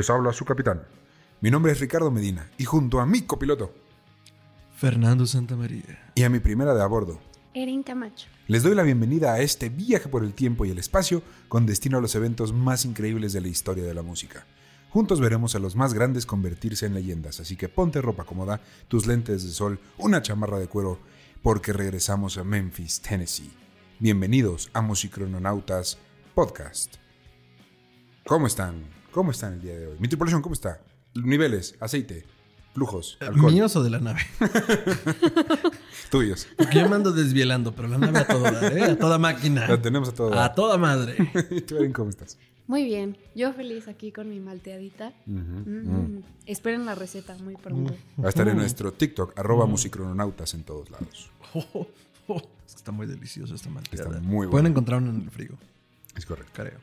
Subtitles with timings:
[0.00, 0.80] les habla su capitán.
[1.42, 3.74] Mi nombre es Ricardo Medina y junto a mi copiloto
[4.74, 6.10] Fernando Santamaría.
[6.14, 7.20] y a mi primera de a bordo,
[7.52, 8.26] Erin Camacho.
[8.46, 11.98] les doy la bienvenida a este viaje por el tiempo y el espacio con destino
[11.98, 14.46] a los eventos más increíbles de la historia de la música.
[14.88, 19.06] Juntos veremos a los más grandes convertirse en leyendas, así que ponte ropa cómoda, tus
[19.06, 20.98] lentes de sol, una chamarra de cuero,
[21.42, 23.52] porque regresamos a Memphis, Tennessee.
[23.98, 25.98] Bienvenidos a Musicrononautas
[26.34, 26.94] Podcast.
[28.26, 28.99] ¿Cómo están?
[29.12, 29.96] ¿Cómo están el día de hoy?
[29.98, 30.80] Mi tripulación, ¿cómo está?
[31.14, 32.24] Niveles, aceite,
[32.74, 33.52] flujos, alcohol.
[33.52, 34.20] ¿Míos o de la nave?
[36.10, 36.46] Tuyos.
[36.56, 38.84] Porque yo me ando desvielando, pero la nave a todo dar, ¿eh?
[38.84, 39.66] A toda máquina.
[39.66, 40.38] La tenemos a todo.
[40.38, 41.16] A toda madre.
[41.50, 42.38] ¿Y tú, Erin, cómo estás?
[42.68, 43.16] Muy bien.
[43.34, 45.12] Yo feliz aquí con mi malteadita.
[45.26, 46.18] Mm.
[46.46, 47.94] Esperen la receta muy pronto.
[48.22, 51.30] Va a estar en nuestro TikTok, arroba musicrononautas en todos lados.
[51.52, 51.88] Oh,
[52.28, 54.04] oh, es que está muy delicioso esta malteada.
[54.08, 54.50] Está muy bueno.
[54.52, 55.58] Pueden encontrar uno en el frigo,
[56.14, 56.52] Es correcto.
[56.54, 56.78] creo.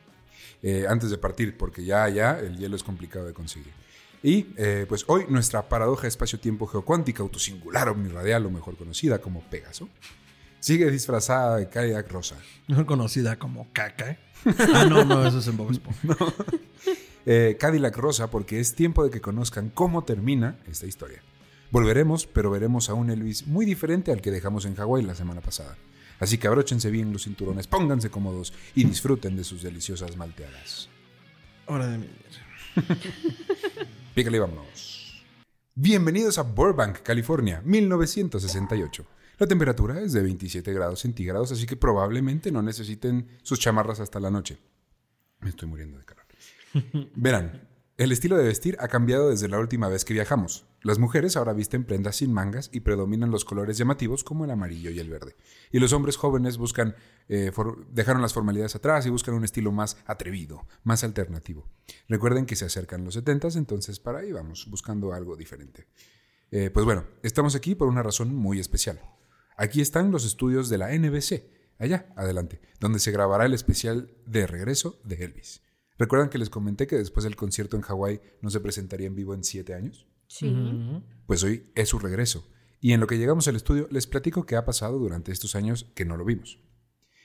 [0.64, 3.74] Eh, antes de partir, porque ya, ya el hielo es complicado de conseguir.
[4.24, 9.88] Y eh, pues hoy nuestra paradoja espacio-tiempo geocuántica autosingular omniradial, o mejor conocida como Pegaso,
[10.60, 12.36] sigue disfrazada de Cadillac rosa.
[12.68, 14.12] Mejor conocida como caca.
[14.12, 14.20] ¿eh?
[14.74, 16.16] Ah, no, no, eso es en Bob Esponja.
[17.30, 21.22] Eh, Cadillac rosa porque es tiempo de que conozcan cómo termina esta historia.
[21.72, 25.42] Volveremos, pero veremos a un Elvis muy diferente al que dejamos en Hawái la semana
[25.42, 25.76] pasada.
[26.20, 30.90] Así que abróchense bien los cinturones, pónganse cómodos y disfruten de sus deliciosas malteadas.
[31.68, 32.12] Hora de mimir.
[34.16, 35.24] Pícale, vámonos.
[35.76, 39.06] Bienvenidos a Burbank, California, 1968.
[39.38, 44.20] La temperatura es de 27 grados centígrados, así que probablemente no necesiten sus chamarras hasta
[44.20, 44.58] la noche.
[45.42, 46.26] Me estoy muriendo de calor.
[47.16, 47.68] Verán,
[47.98, 50.68] el estilo de vestir ha cambiado desde la última vez que viajamos.
[50.84, 54.92] Las mujeres ahora visten prendas sin mangas y predominan los colores llamativos como el amarillo
[54.92, 55.36] y el verde.
[55.72, 56.96] Y los hombres jóvenes buscan,
[57.28, 57.52] eh,
[57.90, 61.68] dejaron las formalidades atrás y buscan un estilo más atrevido, más alternativo.
[62.08, 65.88] Recuerden que se acercan los 70 entonces para ahí vamos, buscando algo diferente.
[66.52, 69.02] Eh, pues bueno, estamos aquí por una razón muy especial.
[69.58, 71.46] Aquí están los estudios de la NBC,
[71.80, 75.67] allá, adelante, donde se grabará el especial de regreso de Elvis.
[75.98, 79.34] ¿Recuerdan que les comenté que después del concierto en Hawái no se presentaría en vivo
[79.34, 80.08] en siete años?
[80.28, 80.56] Sí.
[81.26, 82.48] Pues hoy es su regreso.
[82.80, 85.92] Y en lo que llegamos al estudio les platico qué ha pasado durante estos años
[85.96, 86.60] que no lo vimos.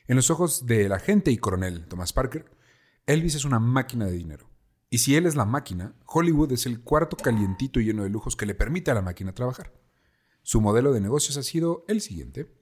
[0.09, 2.51] En los ojos del agente y coronel Thomas Parker,
[3.07, 4.49] Elvis es una máquina de dinero.
[4.89, 8.37] Y si él es la máquina, Hollywood es el cuarto calientito y lleno de lujos
[8.37, 9.73] que le permite a la máquina trabajar.
[10.43, 12.53] Su modelo de negocios ha sido el siguiente.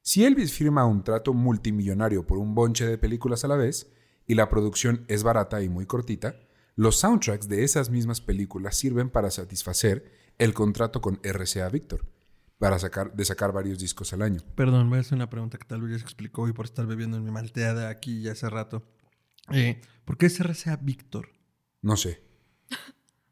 [0.00, 3.92] Si Elvis firma un trato multimillonario por un bonche de películas a la vez,
[4.26, 6.36] y la producción es barata y muy cortita,
[6.74, 12.04] los soundtracks de esas mismas películas sirven para satisfacer el contrato con RCA Victor,
[12.58, 14.40] para sacar, de sacar varios discos al año.
[14.54, 16.86] Perdón, voy a hacer una pregunta que tal vez ya se explicó y por estar
[16.86, 18.82] bebiendo en mi malteada aquí ya hace rato.
[19.52, 21.30] Eh, ¿Por qué es RCA Víctor?
[21.80, 22.22] No sé.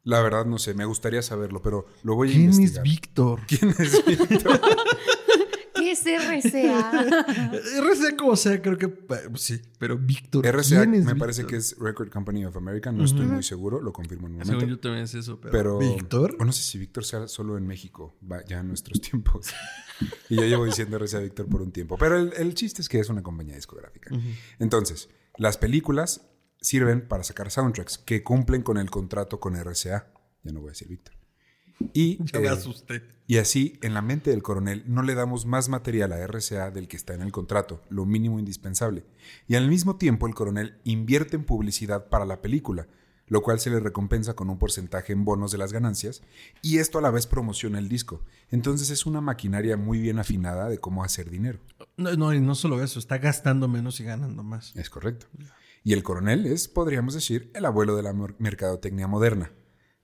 [0.03, 2.83] La verdad no sé, me gustaría saberlo, pero lo voy a ¿Quién es investigar.
[2.83, 3.41] Víctor?
[3.47, 4.61] ¿Quién es Víctor?
[6.03, 6.91] ¿Qué es RCA?
[7.81, 10.45] RCA como sea, creo que eh, sí, pero Víctor.
[10.45, 13.81] RCA ¿quién es me parece que es Record Company of America, no estoy muy seguro,
[13.81, 14.59] lo confirmo en un momento.
[14.59, 15.51] Según yo también es eso, pero.
[15.51, 16.35] Pero, ¿Víctor?
[16.39, 19.47] o no sé si Víctor sea solo en México, va, ya en nuestros tiempos.
[20.29, 21.97] y yo llevo diciendo RCA Víctor por un tiempo.
[21.97, 24.11] Pero el, el chiste es que es una compañía discográfica.
[24.59, 26.27] Entonces, las películas
[26.61, 30.11] sirven para sacar soundtracks que cumplen con el contrato con RCA.
[30.43, 31.15] Ya no voy a decir Víctor.
[31.93, 33.03] Y, me eh, asusté.
[33.27, 36.87] y así, en la mente del coronel, no le damos más material a RCA del
[36.87, 39.03] que está en el contrato, lo mínimo indispensable.
[39.47, 42.87] Y al mismo tiempo, el coronel invierte en publicidad para la película,
[43.27, 46.21] lo cual se le recompensa con un porcentaje en bonos de las ganancias,
[46.61, 48.23] y esto a la vez promociona el disco.
[48.51, 51.59] Entonces es una maquinaria muy bien afinada de cómo hacer dinero.
[51.97, 54.75] No, no, y no solo eso, está gastando menos y ganando más.
[54.75, 55.25] Es correcto.
[55.83, 59.51] Y el coronel es, podríamos decir, el abuelo de la mer- mercadotecnia moderna.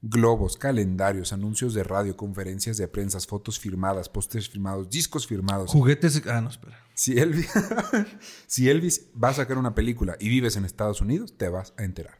[0.03, 5.69] Globos, calendarios, anuncios de radio, conferencias de prensa, fotos firmadas, pósters firmados, discos firmados.
[5.69, 6.23] Juguetes.
[6.25, 6.83] Ah, no, espera.
[6.95, 7.51] Si Elvis,
[8.47, 11.83] si Elvis va a sacar una película y vives en Estados Unidos, te vas a
[11.83, 12.19] enterar.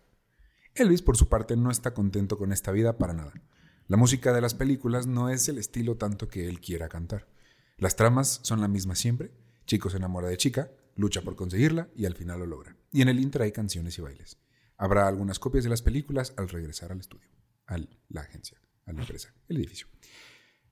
[0.76, 3.34] Elvis, por su parte, no está contento con esta vida para nada.
[3.88, 7.28] La música de las películas no es el estilo tanto que él quiera cantar.
[7.78, 9.32] Las tramas son la misma siempre.
[9.66, 12.78] Chico se enamora de chica, lucha por conseguirla y al final lo logra.
[12.92, 14.38] Y en el intra hay canciones y bailes.
[14.78, 17.28] Habrá algunas copias de las películas al regresar al estudio,
[17.72, 17.78] a
[18.10, 19.88] la agencia, a la empresa, el edificio.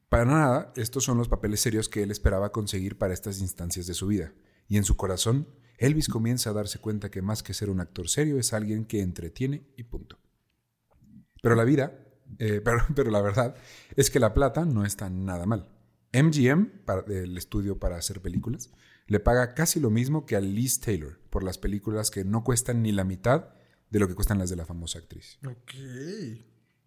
[0.10, 3.94] Para nada, estos son los papeles serios que él esperaba conseguir para estas instancias de
[3.94, 4.34] su vida.
[4.68, 5.48] Y en su corazón,
[5.78, 9.02] Elvis comienza a darse cuenta que más que ser un actor serio es alguien que
[9.02, 10.20] entretiene y punto.
[11.42, 12.00] Pero la vida,
[12.40, 13.56] eh, pero, pero la verdad
[13.96, 15.70] es que la plata no está nada mal.
[16.12, 18.72] MGM, para, el estudio para hacer películas,
[19.06, 22.82] le paga casi lo mismo que a Liz Taylor por las películas que no cuestan
[22.82, 23.50] ni la mitad
[23.92, 25.38] de lo que cuestan las de la famosa actriz.
[25.46, 25.74] Ok.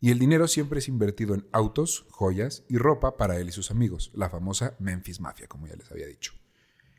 [0.02, 3.70] Y el dinero siempre es invertido en autos, joyas y ropa para él y sus
[3.70, 6.32] amigos, la famosa Memphis Mafia, como ya les había dicho.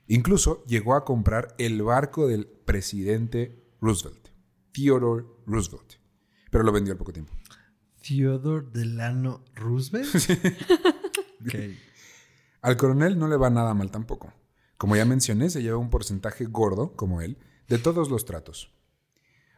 [0.07, 4.29] Incluso llegó a comprar el barco del presidente Roosevelt,
[4.71, 5.95] Theodore Roosevelt,
[6.49, 7.33] pero lo vendió al poco tiempo.
[8.01, 10.07] Theodore Delano Roosevelt.
[12.61, 14.31] Al coronel no le va nada mal tampoco.
[14.77, 18.73] Como ya mencioné, se lleva un porcentaje gordo, como él, de todos los tratos.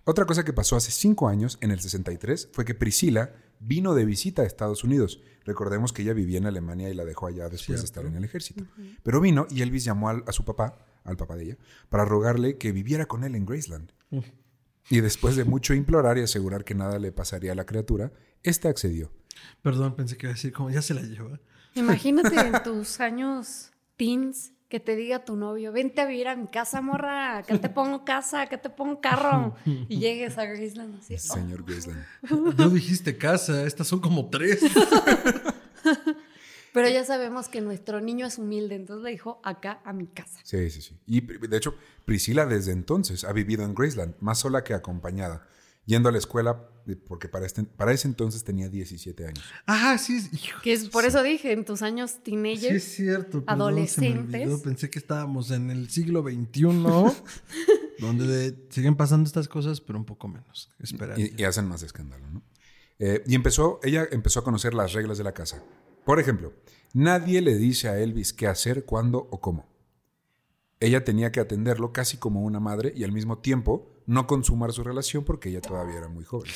[0.05, 4.05] Otra cosa que pasó hace cinco años, en el 63, fue que Priscila vino de
[4.05, 5.19] visita a Estados Unidos.
[5.45, 8.23] Recordemos que ella vivía en Alemania y la dejó allá después de estar en el
[8.23, 8.63] ejército.
[9.03, 11.57] Pero vino y Elvis llamó al- a su papá, al papá de ella,
[11.89, 13.91] para rogarle que viviera con él en Graceland.
[14.91, 18.11] Y después de mucho implorar y asegurar que nada le pasaría a la criatura,
[18.43, 19.11] este accedió.
[19.63, 21.39] Perdón, pensé que iba a decir como ya se la lleva.
[21.73, 26.47] Imagínate en tus años teens que te diga tu novio, vente a vivir a mi
[26.47, 29.55] casa, morra, que te pongo casa, que te pongo carro.
[29.65, 31.15] Y llegues a Graceland así.
[31.15, 32.03] oh, Señor Graceland.
[32.57, 34.61] No dijiste casa, estas son como tres.
[36.73, 40.39] Pero ya sabemos que nuestro niño es humilde, entonces le dijo acá a mi casa.
[40.43, 40.99] Sí, sí, sí.
[41.05, 41.73] Y de hecho,
[42.03, 45.47] Priscila desde entonces ha vivido en Graceland, más sola que acompañada,
[45.85, 49.43] yendo a la escuela de- porque para, este- para ese entonces tenía 17 años.
[49.65, 53.43] Ah, sí, hijo, Que es por eso dije, en tus años sí es teenagers, cierto.
[53.45, 54.41] perdón, adolescentes.
[54.43, 54.61] olvidó.
[54.61, 56.61] Pensé que estábamos en el siglo XXI,
[57.99, 60.69] donde de- siguen pasando estas cosas, pero un poco menos.
[60.79, 61.19] Espera.
[61.19, 62.43] Y, y hacen más escándalo, ¿no?
[62.99, 65.61] Eh, y empezó, ella empezó a conocer las reglas de la casa.
[66.05, 66.53] Por ejemplo,
[66.93, 69.67] nadie le dice a Elvis qué hacer, cuándo o cómo.
[70.79, 74.83] Ella tenía que atenderlo casi como una madre y al mismo tiempo no consumar su
[74.83, 76.51] relación porque ella todavía era muy joven.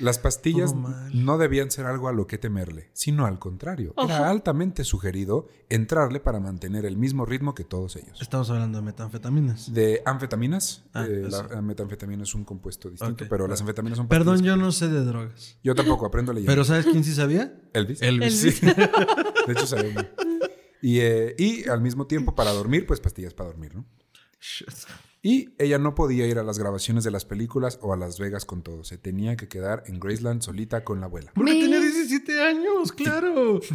[0.00, 0.74] Las pastillas
[1.12, 3.94] no debían ser algo a lo que temerle, sino al contrario.
[4.02, 8.20] Era altamente sugerido entrarle para mantener el mismo ritmo que todos ellos.
[8.20, 9.72] Estamos hablando de metanfetaminas.
[9.72, 13.48] De anfetaminas, Ah, eh, la, la metanfetamina es un compuesto distinto, pero claro.
[13.48, 15.58] las anfetaminas son Perdón, yo no sé de drogas.
[15.62, 16.46] Yo tampoco aprendo a leer.
[16.46, 17.60] Pero ¿sabes quién sí sabía?
[17.74, 18.00] Elvis.
[18.02, 18.42] Elvis.
[18.42, 18.58] Elvis.
[18.58, 18.66] Sí.
[19.46, 20.12] De hecho, sabía.
[20.82, 23.84] Y, eh, y al mismo tiempo, para dormir, pues pastillas para dormir, ¿no?
[25.22, 28.46] Y ella no podía ir a las grabaciones de las películas o a Las Vegas
[28.46, 28.84] con todo.
[28.84, 31.30] Se tenía que quedar en Graceland solita con la abuela.
[31.34, 33.60] Porque Me- tenía 17 años, claro.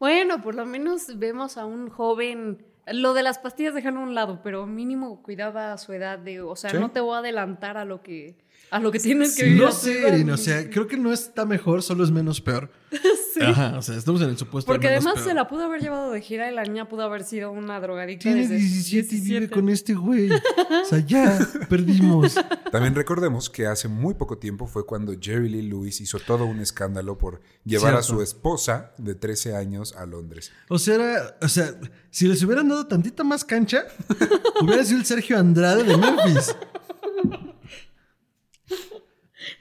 [0.00, 2.64] Bueno, por lo menos vemos a un joven.
[2.90, 6.56] Lo de las pastillas dejan a un lado, pero mínimo cuidaba su edad de, o
[6.56, 6.78] sea, Sí.
[6.78, 8.38] no te voy a adelantar a lo que
[8.70, 9.62] a lo que tienes que vivir.
[9.62, 10.06] No sé.
[10.08, 12.70] Erin, o sea, creo que no está mejor, solo es menos peor.
[13.32, 13.38] Sí.
[13.44, 14.66] Ajá, o sea, estamos en el supuesto.
[14.70, 15.28] Porque menos además peor.
[15.28, 18.24] se la pudo haber llevado de gira y la niña pudo haber sido una drogadicta
[18.24, 19.54] Tiene desde 17 y vive 17.
[19.54, 20.28] con este güey.
[20.82, 22.34] O sea, ya perdimos.
[22.72, 26.58] También recordemos que hace muy poco tiempo fue cuando Jerry Lee Lewis hizo todo un
[26.58, 30.50] escándalo por llevar a su esposa de 13 años a Londres.
[30.68, 31.72] O sea, era- o sea,
[32.10, 33.84] si les hubieran dado tantita más cancha,
[34.60, 36.56] hubiera sido el Sergio Andrade de Memphis.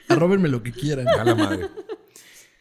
[0.16, 1.08] Arróbenme lo que quieran.
[1.08, 1.70] A la madre.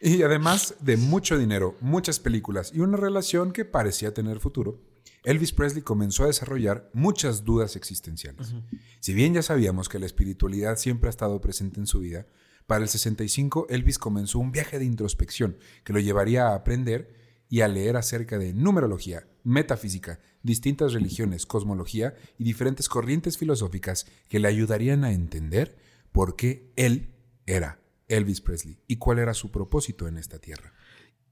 [0.01, 4.81] Y además de mucho dinero, muchas películas y una relación que parecía tener futuro,
[5.25, 8.55] Elvis Presley comenzó a desarrollar muchas dudas existenciales.
[9.01, 12.27] Si bien ya sabíamos que la espiritualidad siempre ha estado presente en su vida,
[12.67, 17.15] para el 65 Elvis comenzó un viaje de introspección que lo llevaría a aprender
[17.49, 24.39] y a leer acerca de numerología, metafísica, distintas religiones, cosmología y diferentes corrientes filosóficas que
[24.39, 25.77] le ayudarían a entender
[26.13, 27.09] por qué él
[27.49, 30.73] era Elvis Presley y cuál era su propósito en esta tierra.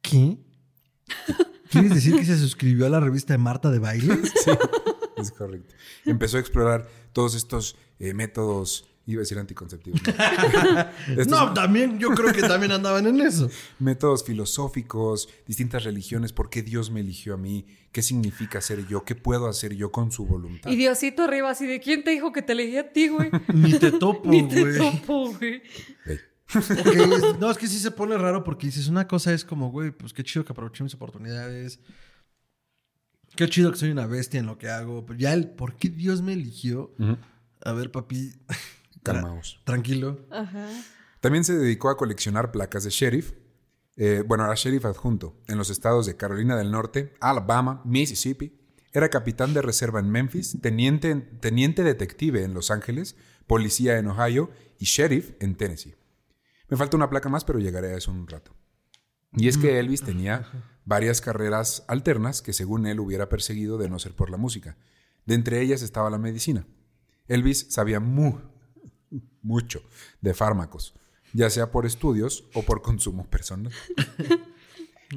[0.01, 0.39] ¿Qué?
[1.71, 4.19] ¿Quieres decir que se suscribió a la revista de Marta de baile?
[5.17, 5.75] Sí, es correcto.
[6.05, 11.25] Empezó a explorar todos estos eh, métodos, iba a decir anticonceptivos, ¿no?
[11.29, 13.49] No, también, yo creo que también andaban en eso.
[13.79, 19.05] métodos filosóficos, distintas religiones, por qué Dios me eligió a mí, qué significa ser yo,
[19.05, 20.71] qué puedo hacer yo con su voluntad.
[20.71, 23.31] Y Diosito arriba así de quién te dijo que te elegí a ti, güey.
[23.55, 24.77] Ni te topo, Ni te güey.
[24.77, 25.63] topo, güey.
[27.41, 30.13] No, es que sí se pone raro porque dices, una cosa es como, güey, pues
[30.13, 31.81] qué chido que aproveché mis oportunidades.
[33.35, 35.05] Qué chido que soy una bestia en lo que hago.
[35.07, 36.95] Pero ya el por qué Dios me eligió.
[37.65, 38.33] A ver, papi.
[39.13, 39.61] Calmaos.
[39.65, 40.27] Tranquilo.
[40.31, 40.69] Ajá.
[41.21, 43.33] También se dedicó a coleccionar placas de sheriff.
[43.97, 48.61] Eh, bueno, era sheriff adjunto en los estados de Carolina del Norte, Alabama, Mississippi.
[48.93, 54.51] Era capitán de reserva en Memphis, teniente, teniente detective en Los Ángeles, policía en Ohio
[54.79, 55.95] y sheriff en Tennessee.
[56.69, 58.55] Me falta una placa más, pero llegaré a eso en un rato.
[59.33, 60.47] Y es que Elvis tenía
[60.85, 64.77] varias carreras alternas que según él hubiera perseguido de no ser por la música.
[65.27, 66.67] De entre ellas estaba la medicina.
[67.29, 68.39] Elvis sabía mu-
[69.47, 69.83] mucho
[70.21, 70.95] de fármacos,
[71.33, 73.73] ya sea por estudios o por consumo personal.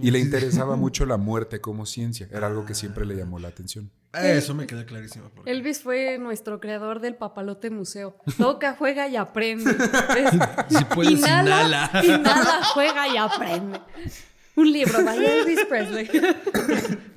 [0.02, 3.48] Y le interesaba mucho la muerte como ciencia, era algo que siempre le llamó la
[3.48, 3.90] atención.
[4.14, 5.30] Eso me queda clarísimo.
[5.34, 8.16] porque- Elvis fue nuestro creador del papalote museo.
[8.38, 9.72] Toca, juega y aprende.
[10.70, 12.06] Si puedes, inhala, inhala.
[12.06, 13.82] inhala, juega y aprende.
[14.56, 16.10] Un libro, vaya Elvis Presley.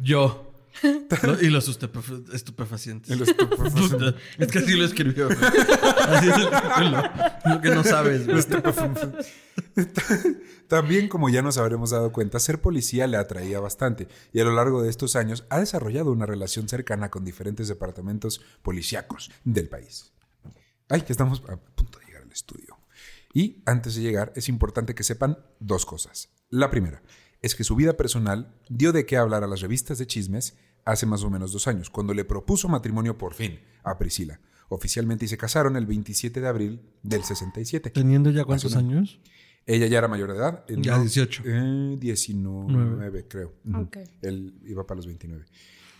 [0.01, 0.52] Yo.
[1.41, 3.11] Y los estupefa- estupefacientes.
[4.39, 5.27] Es que así lo escribió.
[5.27, 5.39] güey.
[6.09, 8.27] Así es lo, lo que no sabes.
[8.27, 8.39] güey.
[10.69, 14.53] También, como ya nos habremos dado cuenta, ser policía le atraía bastante y a lo
[14.55, 20.13] largo de estos años ha desarrollado una relación cercana con diferentes departamentos policíacos del país.
[20.89, 22.79] Ay, que estamos a punto de llegar al estudio.
[23.35, 26.31] Y antes de llegar, es importante que sepan dos cosas.
[26.51, 27.03] La primera
[27.41, 31.07] es que su vida personal dio de qué hablar a las revistas de chismes hace
[31.07, 35.29] más o menos dos años, cuando le propuso matrimonio por fin a Priscila, oficialmente y
[35.29, 37.91] se casaron el 27 de abril del 67.
[37.91, 39.21] ¿Teniendo ya cuántos años?
[39.67, 40.65] Ella ya era mayor de edad.
[40.69, 41.43] Ya 18.
[41.47, 43.53] eh, 19, creo.
[43.65, 43.83] Ujú.
[43.83, 43.99] Ok.
[44.23, 45.45] Él iba para los 29.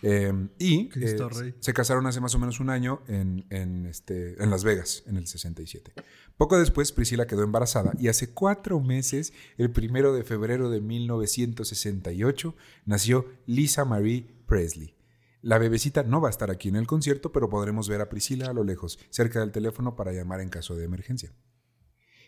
[0.05, 1.55] Eh, y Cristo eh, Rey.
[1.61, 5.15] se casaron hace más o menos un año en, en, este, en Las Vegas, en
[5.15, 5.93] el 67.
[6.35, 12.53] Poco después, Priscila quedó embarazada y hace cuatro meses, el primero de febrero de 1968,
[12.85, 14.95] nació Lisa Marie Presley.
[15.41, 18.51] La bebecita no va a estar aquí en el concierto, pero podremos ver a Priscila
[18.51, 21.33] a lo lejos, cerca del teléfono para llamar en caso de emergencia.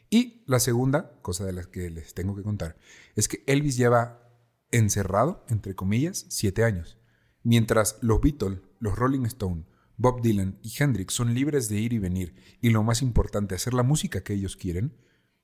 [0.10, 2.77] Y la segunda, cosa de la que les tengo que contar,
[3.13, 4.27] es que Elvis lleva
[4.72, 6.98] encerrado, entre comillas, siete años.
[7.44, 9.67] Mientras los Beatles, los Rolling Stone,
[9.98, 13.75] Bob Dylan y Hendrix son libres de ir y venir y lo más importante, hacer
[13.75, 14.98] la música que ellos quieren,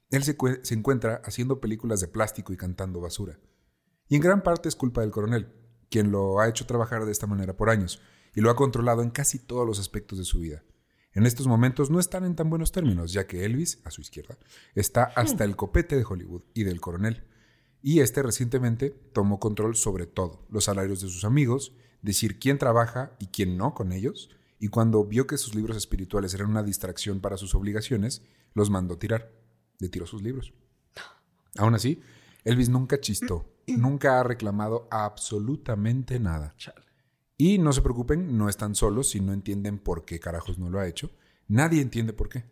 [0.09, 3.39] él se encuentra haciendo películas de plástico y cantando basura.
[4.09, 5.60] Y en gran parte es culpa del coronel,
[5.91, 8.01] quien lo ha hecho trabajar de esta manera por años
[8.33, 10.63] y lo ha controlado en casi todos los aspectos de su vida.
[11.13, 14.37] En estos momentos no están en tan buenos términos, ya que Elvis, a su izquierda,
[14.73, 17.25] está hasta el copete de Hollywood y del coronel.
[17.81, 23.11] Y este recientemente tomó control sobre todo, los salarios de sus amigos, decir quién trabaja
[23.19, 24.29] y quién no con ellos,
[24.59, 28.21] y cuando vio que sus libros espirituales eran una distracción para sus obligaciones,
[28.53, 29.33] los mandó tirar.
[29.79, 30.53] Le tiró sus libros.
[31.57, 32.01] Aún así,
[32.45, 36.53] Elvis nunca chistó, nunca ha reclamado absolutamente nada.
[36.57, 36.81] Chale.
[37.37, 40.79] Y no se preocupen, no están solos si no entienden por qué carajos no lo
[40.79, 41.09] ha hecho.
[41.47, 42.45] Nadie entiende por qué.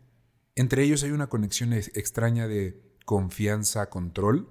[0.56, 4.48] Entre ellos hay una conexión ex- extraña de confianza-control.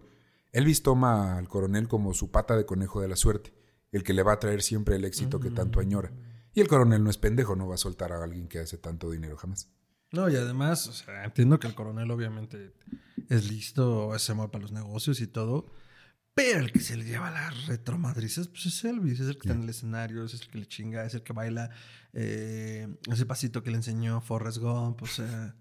[0.52, 3.54] Elvis toma al coronel como su pata de conejo de la suerte,
[3.92, 6.12] el que le va a traer siempre el éxito que tanto añora.
[6.54, 9.12] Y el coronel no es pendejo, no va a soltar a alguien que hace tanto
[9.12, 9.70] dinero jamás.
[10.12, 12.74] No, y además, o sea, entiendo que el coronel obviamente
[13.30, 15.68] es listo, se mueve para los negocios y todo.
[16.40, 19.54] Pero el que se le lleva las retromadrices, pues es Elvis, es el que está
[19.54, 21.70] en el escenario, es el que le chinga, es el que baila
[22.14, 25.54] eh, ese pasito que le enseñó Forrest Gump, o sea,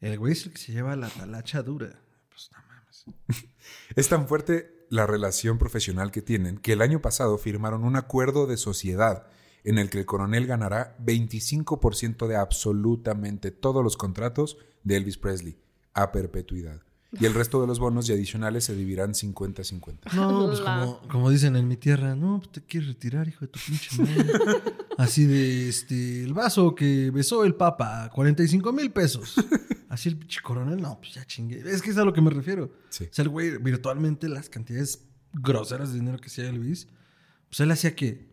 [0.00, 2.00] el güey es el que se lleva la talacha dura.
[2.30, 3.44] Pues no mames.
[3.96, 8.46] Es tan fuerte la relación profesional que tienen que el año pasado firmaron un acuerdo
[8.46, 9.26] de sociedad
[9.62, 15.58] en el que el coronel ganará 25% de absolutamente todos los contratos de Elvis Presley
[15.92, 16.80] a perpetuidad.
[17.20, 20.12] Y el resto de los bonos y adicionales se dividirán 50-50.
[20.14, 23.48] No, pues como, como dicen en mi tierra, no, pues te quieres retirar, hijo de
[23.48, 24.32] tu pinche madre.
[24.98, 29.34] Así de, este, el vaso que besó el papa, 45 mil pesos.
[29.88, 31.62] Así el pinche coronel, no, pues ya chingue.
[31.66, 32.72] Es que es a lo que me refiero.
[32.88, 33.04] Sí.
[33.04, 36.88] O sea, el güey, virtualmente las cantidades groseras de dinero que hacía Elvis,
[37.48, 38.28] pues él hacía que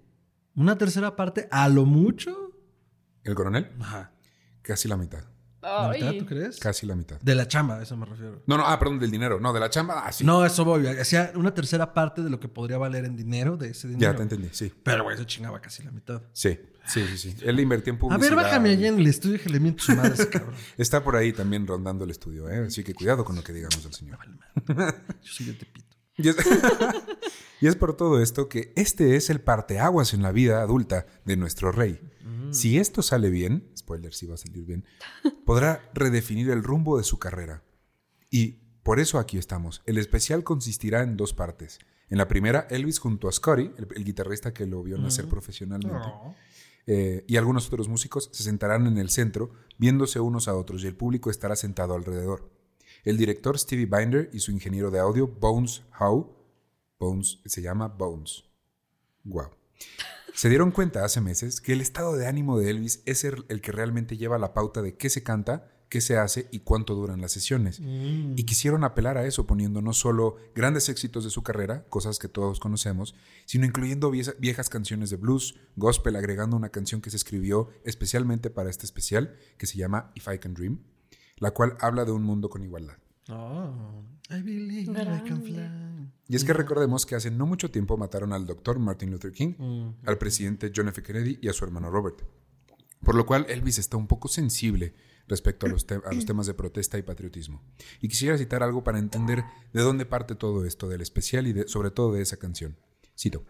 [0.56, 2.52] una tercera parte, a lo mucho.
[3.24, 3.72] ¿El coronel?
[3.80, 4.12] Ajá.
[4.62, 5.24] Casi la mitad.
[5.62, 6.58] ¿La mitad, tú crees?
[6.60, 7.20] Casi la mitad.
[7.22, 8.42] De la chamba, a eso me refiero.
[8.48, 9.40] No, no, ah, perdón, del dinero.
[9.40, 10.24] No, de la chamba, ah, sí.
[10.26, 10.88] No, eso voy.
[10.88, 14.12] Hacía una tercera parte de lo que podría valer en dinero de ese dinero.
[14.12, 14.74] ya te entendí, sí.
[14.84, 16.24] Pero, güey, se chingaba casi la mitad.
[16.34, 17.36] Sí, sí, sí, sí.
[17.44, 18.36] Él le invertía en A publicidad.
[18.36, 20.56] ver, bájame allá en el estudio que le miento su madre a ese cabrón.
[20.78, 22.66] Está por ahí también rondando el estudio, ¿eh?
[22.66, 24.18] Así que cuidado con lo que digamos del señor.
[24.68, 24.76] Yo
[25.22, 25.96] soy de Tepito.
[26.18, 26.36] Y es,
[27.62, 31.38] y es por todo esto que este es el parteaguas en la vida adulta de
[31.38, 32.00] nuestro rey.
[32.52, 34.86] Si esto sale bien, spoiler si va a salir bien,
[35.46, 37.64] podrá redefinir el rumbo de su carrera.
[38.30, 39.82] Y por eso aquí estamos.
[39.86, 41.80] El especial consistirá en dos partes.
[42.10, 46.10] En la primera, Elvis junto a Scotty, el, el guitarrista que lo vio nacer profesionalmente,
[46.88, 50.88] eh, y algunos otros músicos se sentarán en el centro, viéndose unos a otros, y
[50.88, 52.52] el público estará sentado alrededor.
[53.04, 56.28] El director Stevie Binder y su ingeniero de audio, Bones Howe,
[57.00, 58.44] Bones se llama Bones.
[59.24, 59.50] Wow.
[60.34, 63.62] Se dieron cuenta hace meses que el estado de ánimo de Elvis es el, el
[63.62, 67.20] que realmente lleva la pauta de qué se canta, qué se hace y cuánto duran
[67.22, 67.80] las sesiones.
[67.80, 72.30] Y quisieron apelar a eso poniendo no solo grandes éxitos de su carrera, cosas que
[72.30, 73.14] todos conocemos,
[73.46, 78.50] sino incluyendo vieja- viejas canciones de blues, gospel, agregando una canción que se escribió especialmente
[78.50, 80.80] para este especial, que se llama If I Can Dream,
[81.38, 82.96] la cual habla de un mundo con igualdad.
[83.30, 85.91] Oh, I believe I can fly.
[86.32, 89.92] Y es que recordemos que hace no mucho tiempo mataron al doctor Martin Luther King,
[90.06, 91.04] al presidente John F.
[91.04, 92.22] Kennedy y a su hermano Robert.
[93.04, 94.94] Por lo cual Elvis está un poco sensible
[95.28, 97.62] respecto a los, a los, temas de protesta y patriotismo.
[98.00, 101.68] Y quisiera citar algo para entender de dónde parte todo esto del especial y de,
[101.68, 102.78] sobre todo de esa canción.
[103.20, 103.44] Cito.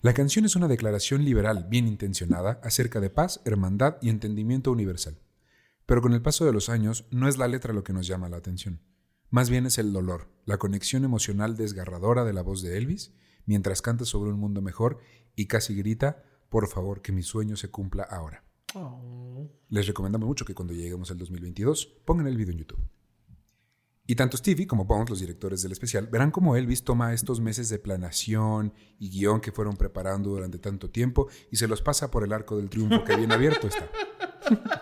[0.00, 5.18] La canción es una declaración liberal bien intencionada acerca de paz, hermandad y entendimiento universal.
[5.84, 8.30] Pero con el paso de los años no es la letra lo que nos llama
[8.30, 8.80] la atención.
[9.32, 13.14] Más bien es el dolor, la conexión emocional desgarradora de la voz de Elvis,
[13.46, 14.98] mientras canta sobre un mundo mejor
[15.34, 18.44] y casi grita, por favor, que mi sueño se cumpla ahora.
[18.74, 19.50] Oh.
[19.70, 22.86] Les recomendamos mucho que cuando lleguemos al 2022 pongan el video en YouTube.
[24.06, 27.70] Y tanto Stevie como Bones, los directores del especial, verán cómo Elvis toma estos meses
[27.70, 32.22] de planación y guion que fueron preparando durante tanto tiempo y se los pasa por
[32.22, 33.90] el arco del triunfo que bien abierto está.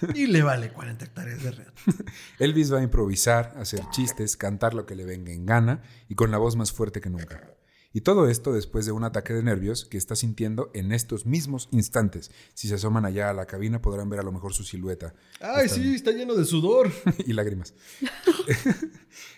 [0.14, 1.68] Y le vale 40 hectáreas de red.
[2.38, 6.30] Elvis va a improvisar, hacer chistes, cantar lo que le venga en gana y con
[6.30, 7.54] la voz más fuerte que nunca.
[7.96, 11.68] Y todo esto después de un ataque de nervios que está sintiendo en estos mismos
[11.70, 12.32] instantes.
[12.52, 15.14] Si se asoman allá a la cabina podrán ver a lo mejor su silueta.
[15.40, 15.94] ¡Ay, sí!
[15.94, 16.90] Está lleno de sudor.
[17.24, 17.72] y lágrimas.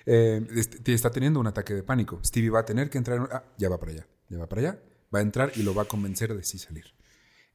[0.07, 2.19] eh, este, está teniendo un ataque de pánico.
[2.25, 3.29] Stevie va a tener que entrar...
[3.31, 4.07] Ah, ya va para allá.
[4.31, 4.83] Ya va para allá.
[5.15, 6.96] Va a entrar y lo va a convencer de sí salir.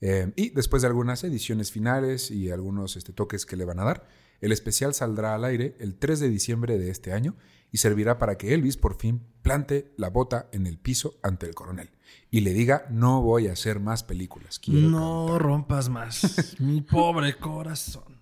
[0.01, 3.84] Eh, y después de algunas ediciones finales y algunos este, toques que le van a
[3.84, 4.08] dar,
[4.41, 7.36] el especial saldrá al aire el 3 de diciembre de este año
[7.71, 11.56] y servirá para que Elvis por fin plante la bota en el piso ante el
[11.56, 11.91] coronel
[12.30, 14.60] y le diga no voy a hacer más películas.
[14.67, 18.19] no rompas más, mi pobre corazón.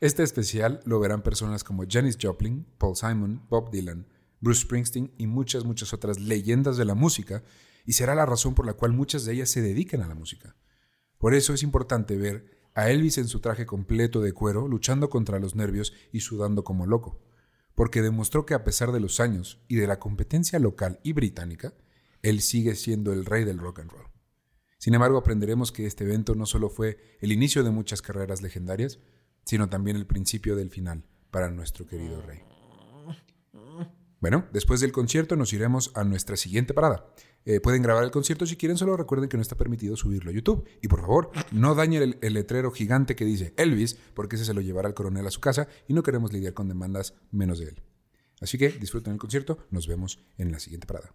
[0.00, 4.06] Este especial lo verán personas como Janis Joplin, Paul Simon, Bob Dylan,
[4.40, 7.42] Bruce Springsteen y muchas, muchas otras leyendas de la música
[7.84, 10.54] y será la razón por la cual muchas de ellas se dedican a la música.
[11.18, 15.40] Por eso es importante ver a Elvis en su traje completo de cuero, luchando contra
[15.40, 17.20] los nervios y sudando como loco,
[17.74, 21.74] porque demostró que a pesar de los años y de la competencia local y británica,
[22.22, 24.06] él sigue siendo el rey del rock and roll.
[24.78, 29.00] Sin embargo, aprenderemos que este evento no solo fue el inicio de muchas carreras legendarias,
[29.44, 32.42] sino también el principio del final para nuestro querido rey.
[34.20, 37.12] Bueno, después del concierto nos iremos a nuestra siguiente parada,
[37.44, 40.34] eh, pueden grabar el concierto si quieren, solo recuerden que no está permitido subirlo a
[40.34, 40.68] YouTube.
[40.82, 44.60] Y por favor, no dañen el, letrero gigante que dice Elvis, porque ese se lo
[44.60, 47.82] llevará el coronel a su casa y no queremos lidiar con demandas menos de él.
[48.40, 51.14] Así que disfruten el concierto, nos vemos en la siguiente parada.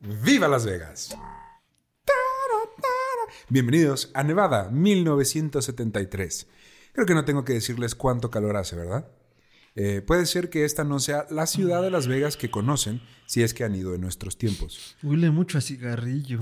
[0.00, 1.16] ¡Viva Las Vegas!
[3.50, 6.46] Bienvenidos a Nevada 1973.
[6.92, 9.10] Creo que no tengo que decirles cuánto calor hace, ¿verdad?
[9.80, 13.44] Eh, puede ser que esta no sea la ciudad de Las Vegas que conocen si
[13.44, 14.96] es que han ido en nuestros tiempos.
[15.04, 16.40] Huele mucho a cigarrillo.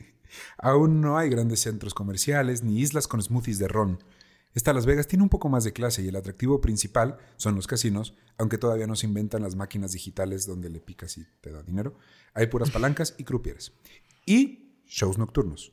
[0.58, 4.04] Aún no hay grandes centros comerciales ni islas con smoothies de ron.
[4.52, 7.66] Esta Las Vegas tiene un poco más de clase y el atractivo principal son los
[7.66, 11.62] casinos, aunque todavía no se inventan las máquinas digitales donde le picas y te da
[11.62, 11.96] dinero.
[12.34, 13.72] Hay puras palancas y crupieres.
[14.26, 15.72] Y shows nocturnos.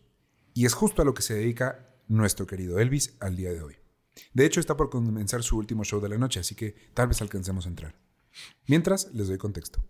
[0.53, 3.80] Y es justo a lo que se dedica nuestro querido Elvis al día de hoy.
[4.33, 7.21] De hecho, está por comenzar su último show de la noche, así que tal vez
[7.21, 7.95] alcancemos a entrar.
[8.67, 9.83] Mientras, les doy contexto.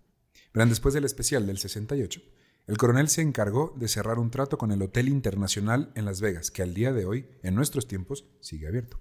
[0.54, 2.22] Verán, después del especial del 68,
[2.68, 6.52] el coronel se encargó de cerrar un trato con el Hotel Internacional en Las Vegas,
[6.52, 9.00] que al día de hoy, en nuestros tiempos, sigue abierto.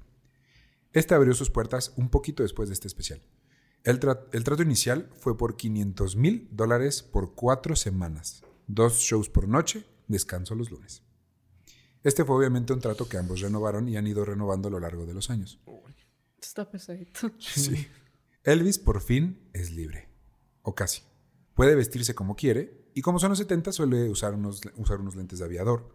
[0.92, 3.22] Este abrió sus puertas un poquito después de este especial.
[3.84, 4.00] El,
[4.32, 9.86] el trato inicial fue por 500 mil dólares por cuatro semanas, dos shows por noche,
[10.08, 11.02] descanso los lunes.
[12.02, 15.06] Este fue obviamente un trato que ambos renovaron y han ido renovando a lo largo
[15.06, 15.60] de los años.
[16.40, 17.30] Está pesadito.
[17.38, 17.86] Sí.
[18.44, 20.08] Elvis por fin es libre.
[20.62, 21.02] O casi.
[21.54, 25.38] Puede vestirse como quiere y como son los 70 suele usar unos, usar unos lentes
[25.38, 25.94] de aviador,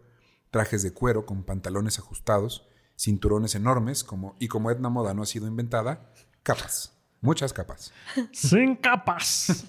[0.50, 5.26] trajes de cuero con pantalones ajustados, cinturones enormes como, y como Edna Moda no ha
[5.26, 6.92] sido inventada, capas.
[7.20, 7.92] Muchas capas.
[8.32, 9.64] Sin capas.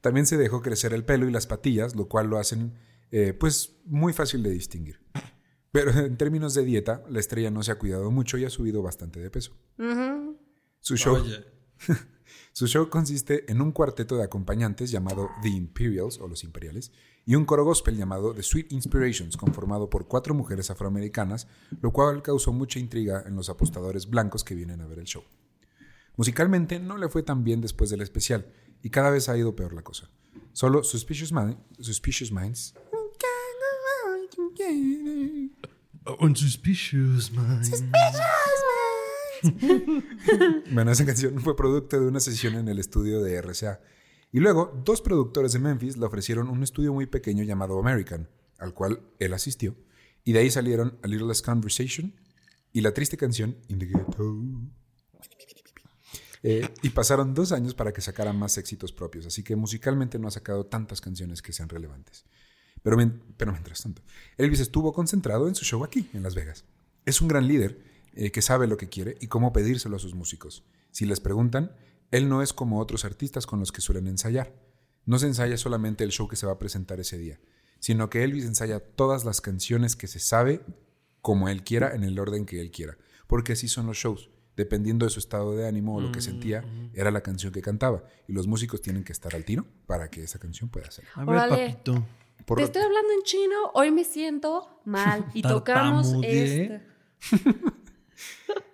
[0.00, 2.74] También se dejó crecer el pelo y las patillas, lo cual lo hacen
[3.10, 5.00] eh, pues muy fácil de distinguir.
[5.72, 8.82] Pero en términos de dieta, la estrella no se ha cuidado mucho y ha subido
[8.82, 9.52] bastante de peso.
[10.80, 11.16] Su show.
[12.52, 16.92] Su show consiste en un cuarteto de acompañantes llamado The Imperials o los Imperiales
[17.24, 21.46] y un coro gospel llamado The Sweet Inspirations, conformado por cuatro mujeres afroamericanas,
[21.80, 25.22] lo cual causó mucha intriga en los apostadores blancos que vienen a ver el show.
[26.16, 28.52] Musicalmente no le fue tan bien después del especial
[28.82, 30.10] y cada vez ha ido peor la cosa.
[30.52, 31.32] Solo Suspicious,
[31.78, 32.74] Suspicious Minds
[36.20, 37.84] Unsuspicious Minds.
[40.72, 43.80] bueno, esa canción fue producto de una sesión en el estudio de RCA.
[44.32, 48.74] Y luego, dos productores de Memphis le ofrecieron un estudio muy pequeño llamado American, al
[48.74, 49.76] cual él asistió.
[50.24, 52.14] Y de ahí salieron A Little Less Conversation
[52.72, 54.42] y la triste canción In the Ghetto.
[56.42, 60.28] Eh, y pasaron dos años para que sacara más éxitos propios, así que musicalmente no
[60.28, 62.24] ha sacado tantas canciones que sean relevantes.
[62.82, 64.02] Pero, mientras tanto,
[64.36, 66.64] Elvis estuvo concentrado en su show aquí, en Las Vegas.
[67.04, 67.82] Es un gran líder
[68.14, 70.64] eh, que sabe lo que quiere y cómo pedírselo a sus músicos.
[70.90, 71.72] Si les preguntan,
[72.10, 74.52] él no es como otros artistas con los que suelen ensayar.
[75.04, 77.40] No se ensaya solamente el show que se va a presentar ese día,
[77.78, 80.62] sino que Elvis ensaya todas las canciones que se sabe
[81.22, 82.96] como él quiera, en el orden que él quiera.
[83.26, 84.30] Porque así son los shows.
[84.56, 88.04] Dependiendo de su estado de ánimo o lo que sentía, era la canción que cantaba.
[88.26, 91.04] Y los músicos tienen que estar al tiro para que esa canción pueda ser.
[91.14, 92.04] A ver, papito.
[92.50, 95.24] Por- Te estoy hablando en chino, hoy me siento mal.
[95.34, 96.82] Y tocamos este.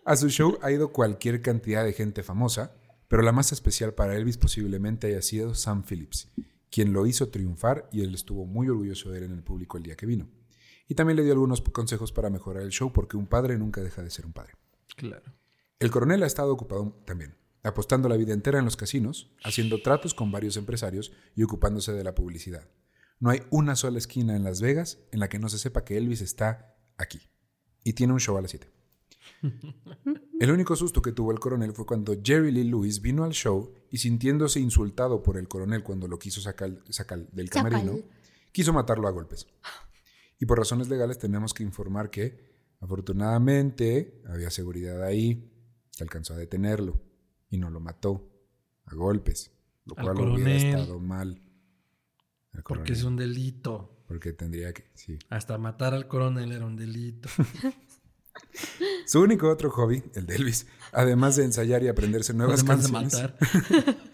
[0.07, 2.75] A su show ha ido cualquier cantidad de gente famosa,
[3.07, 6.31] pero la más especial para Elvis posiblemente haya sido Sam Phillips,
[6.71, 9.83] quien lo hizo triunfar y él estuvo muy orgulloso de él en el público el
[9.83, 10.27] día que vino.
[10.89, 14.03] Y también le dio algunos consejos para mejorar el show porque un padre nunca deja
[14.03, 14.55] de ser un padre.
[14.97, 15.35] Claro.
[15.81, 20.15] El coronel ha estado ocupado también, apostando la vida entera en los casinos, haciendo tratos
[20.15, 22.67] con varios empresarios y ocupándose de la publicidad.
[23.19, 25.97] No hay una sola esquina en Las Vegas en la que no se sepa que
[25.97, 27.21] Elvis está aquí.
[27.83, 28.71] Y tiene un show a las 7.
[30.41, 33.73] El único susto que tuvo el coronel fue cuando Jerry Lee Lewis vino al show
[33.91, 37.99] y sintiéndose insultado por el coronel cuando lo quiso sacar, sacar del camerino,
[38.53, 39.47] quiso matarlo a golpes.
[40.39, 42.39] Y por razones legales tenemos que informar que,
[42.81, 45.51] afortunadamente, había seguridad ahí,
[45.97, 47.01] que alcanzó a detenerlo
[47.49, 48.29] y no lo mató
[48.85, 49.53] a golpes,
[49.87, 51.46] lo Al cual hubiera estado mal.
[52.65, 54.03] Porque es un delito.
[54.09, 55.19] porque tendría que, sí.
[55.31, 57.29] Hasta matar al coronel era un delito.
[59.07, 62.93] Su único otro hobby, el de Elvis, además de ensayar y aprenderse nuevas Además de
[62.93, 63.15] canciones.
[63.15, 63.97] matar.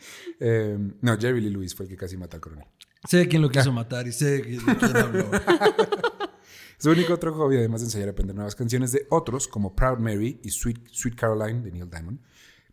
[0.44, 2.66] Eh, no, Jerry Lee Lewis fue el que casi mata al coronel.
[3.08, 5.30] Sé quién lo quiso matar y sé de quién habló.
[6.78, 9.98] Su único otro hobby, además de ensayar y aprender nuevas canciones de otros, como Proud
[9.98, 12.18] Mary y Sweet, Sweet Caroline de Neil Diamond,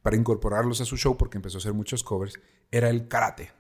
[0.02, 2.40] para incorporarlos a su show porque empezó a hacer muchos covers,
[2.72, 3.52] era el karate.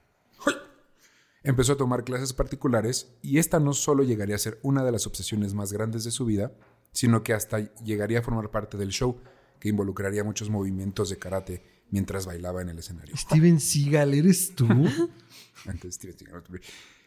[1.44, 5.08] Empezó a tomar clases particulares y esta no solo llegaría a ser una de las
[5.08, 6.52] obsesiones más grandes de su vida,
[6.92, 9.22] sino que hasta llegaría a formar parte del show,
[9.60, 13.16] que involucraría muchos movimientos de karate mientras bailaba en el escenario.
[13.16, 14.68] Steven Seagal, ¿eres tú?
[15.66, 16.44] Antes Steven Seagal.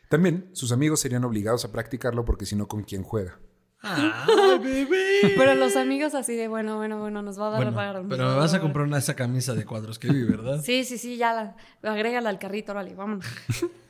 [0.08, 3.38] También sus amigos serían obligados a practicarlo porque si no, ¿con quién juega?
[3.80, 4.10] ¡Ay,
[4.62, 5.34] bebé!
[5.36, 8.08] Pero los amigos así de, bueno, bueno, bueno, nos va a dar Bueno, para- nos
[8.08, 10.62] pero me vas a comprar una, esa camisa de cuadros que vi, ¿verdad?
[10.62, 11.32] Sí, sí, sí, ya
[11.82, 13.26] la, agrégala al carrito, órale, vámonos.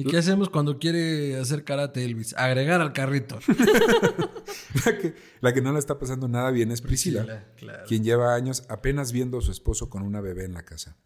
[0.00, 2.34] ¿Y qué hacemos cuando quiere hacer karate Elvis?
[2.36, 3.38] Agregar al carrito.
[4.84, 7.84] La que, la que no la está pasando nada bien es Priscila, Priscila, claro.
[7.86, 10.96] quien lleva años apenas viendo a su esposo con una bebé en la casa.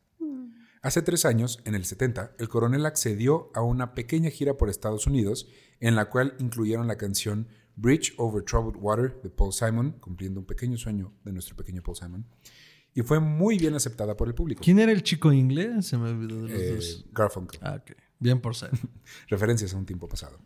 [0.83, 5.07] Hace tres años, en el 70, el coronel accedió a una pequeña gira por Estados
[5.07, 5.49] Unidos
[5.81, 10.47] en la cual incluyeron la canción Bridge Over Troubled Water de Paul Simon, cumpliendo un
[10.47, 12.27] pequeño sueño de nuestro pequeño Paul Simon,
[12.95, 14.61] y fue muy bien aceptada por el público.
[14.63, 15.87] ¿Quién era el chico inglés?
[15.87, 17.05] Se me olvidó de los Eh, dos.
[17.13, 17.61] Garfunkel.
[17.63, 17.97] Ah, ok.
[18.19, 18.71] Bien por ser.
[19.29, 20.39] referencias a un tiempo pasado.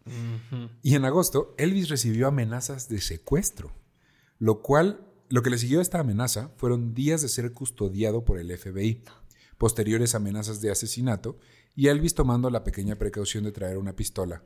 [0.82, 3.72] Y en agosto, Elvis recibió amenazas de secuestro,
[4.38, 8.38] lo cual, lo que le siguió a esta amenaza fueron días de ser custodiado por
[8.38, 9.04] el FBI,
[9.58, 11.38] posteriores amenazas de asesinato
[11.74, 14.42] y Elvis tomando la pequeña precaución de traer una pistola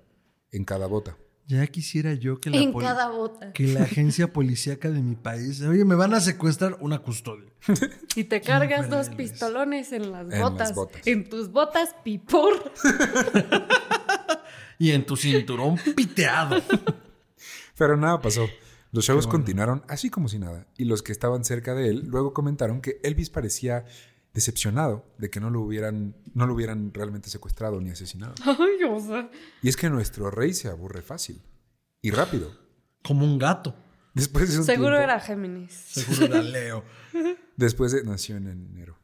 [0.51, 1.17] en cada bota.
[1.49, 3.53] Ya quisiera yo que la, En poli- cada bota.
[3.53, 7.51] que la agencia policíaca de mi país, oye, me van a secuestrar una custodia.
[8.17, 9.31] Y te cargas dos Elvis.
[9.33, 10.75] pistolones en las En las botas.
[10.75, 11.07] botas.
[11.07, 12.73] En tus botas, pipor.
[14.79, 16.61] Y en tu cinturón piteado.
[17.79, 18.47] Pero nada pasó.
[18.91, 22.35] Los shows continuaron así como si nada, y los que estaban cerca de él luego
[22.35, 23.85] comentaron que Elvis parecía
[24.35, 28.35] decepcionado de que no lo hubieran, no lo hubieran realmente secuestrado ni asesinado.
[28.45, 29.31] Ay, o sea.
[29.63, 31.41] Y es que nuestro rey se aburre fácil
[32.01, 32.53] y rápido.
[33.03, 33.75] Como un gato.
[34.15, 35.73] Después de un Seguro tiempo- era Géminis.
[35.73, 36.85] Seguro era Leo.
[37.57, 38.99] Después de nació en enero.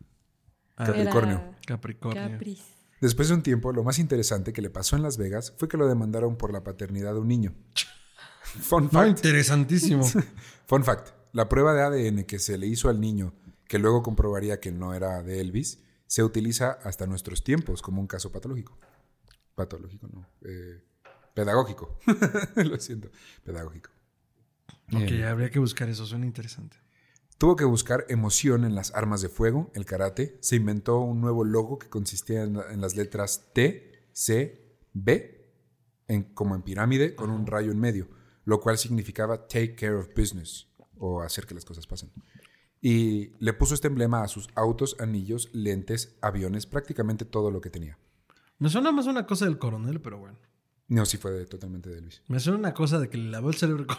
[0.77, 1.55] Ah, Capricornio.
[1.67, 2.31] Capricornio.
[2.31, 2.63] Capris.
[3.01, 5.77] Después de un tiempo, lo más interesante que le pasó en Las Vegas fue que
[5.77, 7.55] lo demandaron por la paternidad de un niño.
[8.43, 9.09] Fun No, fact.
[9.09, 10.05] interesantísimo.
[10.67, 11.11] Fun fact.
[11.33, 13.35] La prueba de ADN que se le hizo al niño,
[13.69, 18.07] que luego comprobaría que no era de Elvis, se utiliza hasta nuestros tiempos como un
[18.09, 18.77] caso patológico.
[19.55, 20.27] Patológico, no.
[20.43, 20.83] eh,
[21.35, 21.99] pedagógico.
[22.57, 23.11] lo siento.
[23.45, 23.91] Pedagógico.
[24.93, 26.77] ok, habría que buscar eso, suena interesante.
[27.37, 30.39] Tuvo que buscar emoción en las armas de fuego, el karate.
[30.41, 35.47] Se inventó un nuevo logo que consistía en, en las letras T, C, B,
[36.09, 38.09] en- como en pirámide, con un rayo en medio,
[38.45, 42.11] lo cual significaba take care of business o hacer que las cosas pasen.
[42.81, 47.71] Y le puso este emblema a sus autos, anillos, lentes, aviones, prácticamente todo lo que
[47.71, 47.99] tenía.
[48.59, 50.39] Me suena más una cosa del coronel, pero bueno.
[50.91, 52.23] No, sí fue de- totalmente de Elvis.
[52.29, 53.97] Me suena una cosa de que le lavó el cerebro con...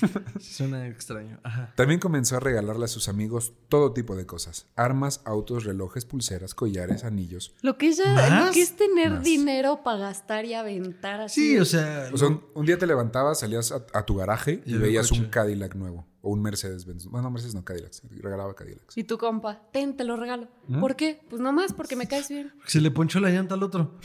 [0.40, 1.38] Suena extraño.
[1.44, 1.72] Ajá.
[1.76, 4.66] También comenzó a regalarle a sus amigos todo tipo de cosas.
[4.74, 7.54] Armas, autos, relojes, pulseras, collares, anillos.
[7.62, 8.46] Lo que, ella, ¿Más?
[8.46, 9.22] lo que es tener Más.
[9.24, 11.52] dinero para gastar y aventar así.
[11.52, 12.08] Sí, o sea...
[12.12, 15.20] O sea, un, un día te levantabas, salías a, a tu garaje y, veías coche.
[15.20, 16.06] un Cadillac nuevo.
[16.22, 17.06] O un Mercedes-Benz.
[17.06, 18.02] Bueno, Mercedes no, Cadillacs.
[18.10, 18.96] Regalaba Cadillacs.
[18.96, 20.48] Y tu compa, ten, te lo regalo.
[20.68, 20.80] ¿Mm?
[20.80, 21.20] ¿Por qué?
[21.28, 22.52] Pues nomás porque me caes bien.
[22.66, 23.98] Se le ponchó la llanta al otro.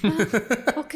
[0.75, 0.95] Ok.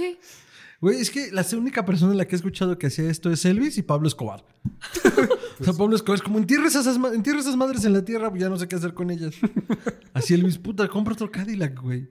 [0.82, 3.46] Güey, es que la única persona en la que he escuchado que hacía esto es
[3.46, 4.44] Elvis y Pablo Escobar.
[5.60, 8.42] o sea, Pablo Escobar es como entierra esas, entierra esas madres en la tierra, pues
[8.42, 9.36] ya no sé qué hacer con ellas.
[10.14, 12.10] Así Elvis, puta, compra otro Cadillac, güey.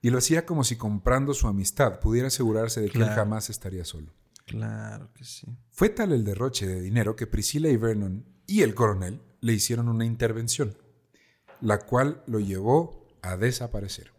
[0.00, 3.84] Y lo hacía como si comprando su amistad pudiera asegurarse de que él jamás estaría
[3.84, 4.12] solo.
[4.46, 5.48] Claro que sí.
[5.70, 9.88] Fue tal el derroche de dinero que Priscilla y Vernon y el coronel le hicieron
[9.88, 10.76] una intervención,
[11.60, 14.12] la cual lo llevó a desaparecer.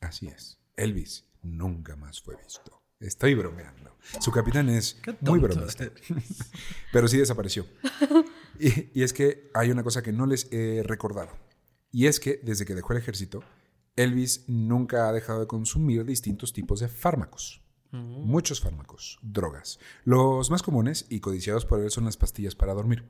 [0.00, 2.82] Así es, Elvis nunca más fue visto.
[3.00, 3.96] Estoy bromeando.
[4.20, 5.90] Su capitán es muy bromista,
[6.92, 7.66] pero sí desapareció.
[8.58, 11.30] Y, y es que hay una cosa que no les he recordado.
[11.90, 13.42] Y es que desde que dejó el ejército,
[13.96, 17.60] Elvis nunca ha dejado de consumir distintos tipos de fármacos.
[17.92, 19.78] Muchos fármacos, drogas.
[20.04, 23.04] Los más comunes y codiciados por él son las pastillas para dormir.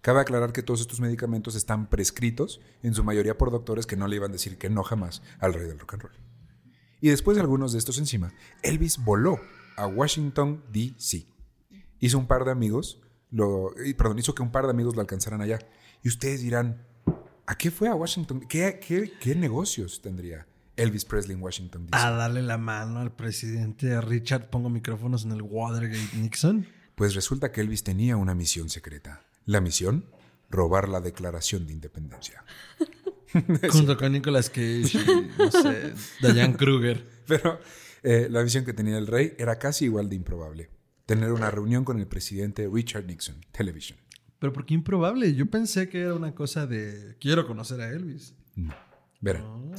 [0.00, 4.06] Cabe aclarar que todos estos medicamentos están prescritos, en su mayoría por doctores que no
[4.06, 6.12] le iban a decir que no jamás al rey del rock and roll.
[7.00, 8.32] Y después de algunos de estos encima,
[8.62, 9.40] Elvis voló
[9.76, 11.26] a Washington, D.C.
[12.00, 15.40] Hizo un par de amigos, lo, perdón, hizo que un par de amigos lo alcanzaran
[15.40, 15.58] allá.
[16.02, 16.86] Y ustedes dirán,
[17.46, 18.40] ¿a qué fue a Washington?
[18.48, 22.04] ¿Qué, qué, qué negocios tendría Elvis Presley en Washington, D.C.?
[22.04, 26.66] A darle la mano al presidente Richard, pongo micrófonos en el Watergate Nixon.
[26.94, 29.27] Pues resulta que Elvis tenía una misión secreta.
[29.48, 30.04] La misión,
[30.50, 32.44] robar la Declaración de Independencia.
[33.70, 37.02] Junto con Nicolas Cage y, no sé, Diane Kruger.
[37.26, 37.58] Pero
[38.02, 40.68] eh, la misión que tenía el rey era casi igual de improbable.
[41.06, 43.98] Tener una reunión con el presidente Richard Nixon, Television.
[44.38, 45.34] Pero ¿por qué improbable?
[45.34, 48.34] Yo pensé que era una cosa de quiero conocer a Elvis.
[48.54, 48.74] No.
[49.22, 49.72] Verán.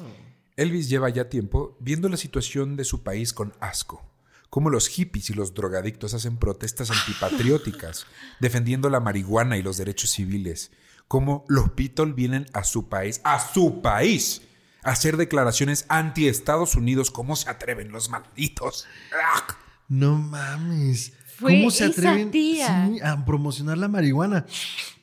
[0.55, 4.03] Elvis lleva ya tiempo viendo la situación de su país con asco.
[4.49, 8.05] Cómo los hippies y los drogadictos hacen protestas antipatrióticas,
[8.39, 10.71] defendiendo la marihuana y los derechos civiles.
[11.07, 14.41] Cómo los Beatles vienen a su país, a su país,
[14.83, 17.11] a hacer declaraciones anti-Estados Unidos.
[17.11, 18.85] ¿Cómo se atreven los malditos?
[19.13, 19.57] ¡Ah!
[19.87, 21.13] No mames.
[21.39, 24.45] Fue ¿Cómo se atreven sí, a promocionar la marihuana?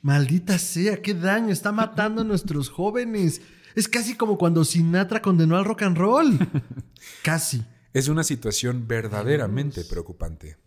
[0.02, 1.52] Maldita sea, qué daño.
[1.52, 3.40] Está matando a nuestros jóvenes.
[3.74, 6.38] Es casi como cuando Sinatra condenó al rock and roll.
[7.22, 7.64] Casi.
[7.96, 10.58] Es una situación verdaderamente preocupante.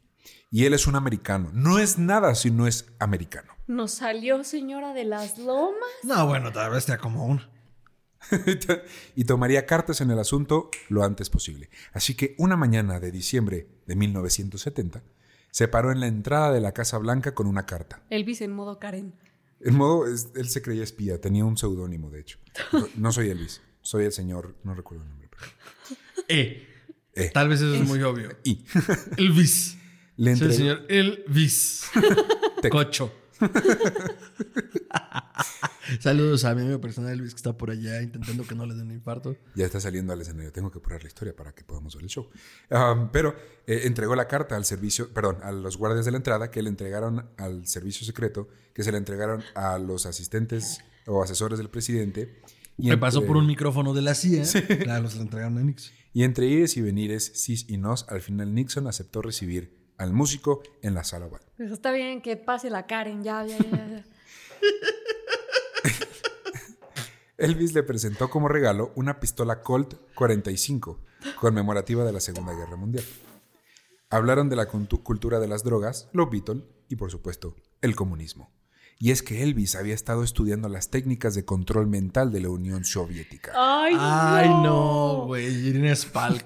[0.52, 1.52] Y él es un americano.
[1.54, 3.54] No es nada si no es americano.
[3.68, 5.89] Nos salió señora de las lomas.
[6.04, 7.48] No, bueno, tal vez sea como una.
[9.15, 11.70] y tomaría cartas en el asunto lo antes posible.
[11.94, 15.04] Así que una mañana de diciembre de 1970,
[15.52, 18.02] se paró en la entrada de la Casa Blanca con una carta.
[18.10, 19.13] Elvis en modo Karen.
[19.62, 22.39] En modo, es- él se creía espía, tenía un seudónimo, de hecho.
[22.96, 25.30] No, soy Elvis, soy el señor, no recuerdo el nombre.
[25.30, 26.68] pero- E.
[27.15, 27.32] Eh.
[27.34, 28.30] Tal vez eso es muy obvio.
[28.43, 28.63] Y
[29.17, 29.78] Elvis.
[30.17, 31.86] le el señor Elvis.
[32.62, 33.12] Te- Cocho.
[36.00, 38.82] Saludos a mi amigo personal Elvis que está por allá intentando que no le dé
[38.84, 39.36] un infarto.
[39.56, 42.10] ya está saliendo al escenario, tengo que apurar la historia para que podamos ver el
[42.10, 42.30] show.
[42.69, 46.52] Um, pero eh, entregó la carta al servicio, perdón, a los guardias de la entrada
[46.52, 51.58] que le entregaron al servicio secreto, que se le entregaron a los asistentes o asesores
[51.58, 52.39] del presidente.
[52.78, 54.43] Y Me pasó por un micrófono de la CIA.
[54.84, 55.93] Claro, se lo entregaron a Nixon.
[56.13, 60.63] Y entre ires y venires, sis y nos, al final Nixon aceptó recibir al músico
[60.82, 61.41] en la sala oval.
[61.58, 63.69] Pues está bien que pase la Karen, ya, ya, ya.
[63.88, 64.06] ya.
[67.38, 71.00] Elvis le presentó como regalo una pistola Colt 45,
[71.39, 73.06] conmemorativa de la Segunda Guerra Mundial.
[74.10, 78.52] Hablaron de la cultu- cultura de las drogas, los Beatles y, por supuesto, el comunismo.
[79.01, 82.83] Y es que Elvis había estado estudiando las técnicas de control mental de la Unión
[82.83, 83.53] Soviética.
[83.55, 85.71] Ay, Ay, no, güey.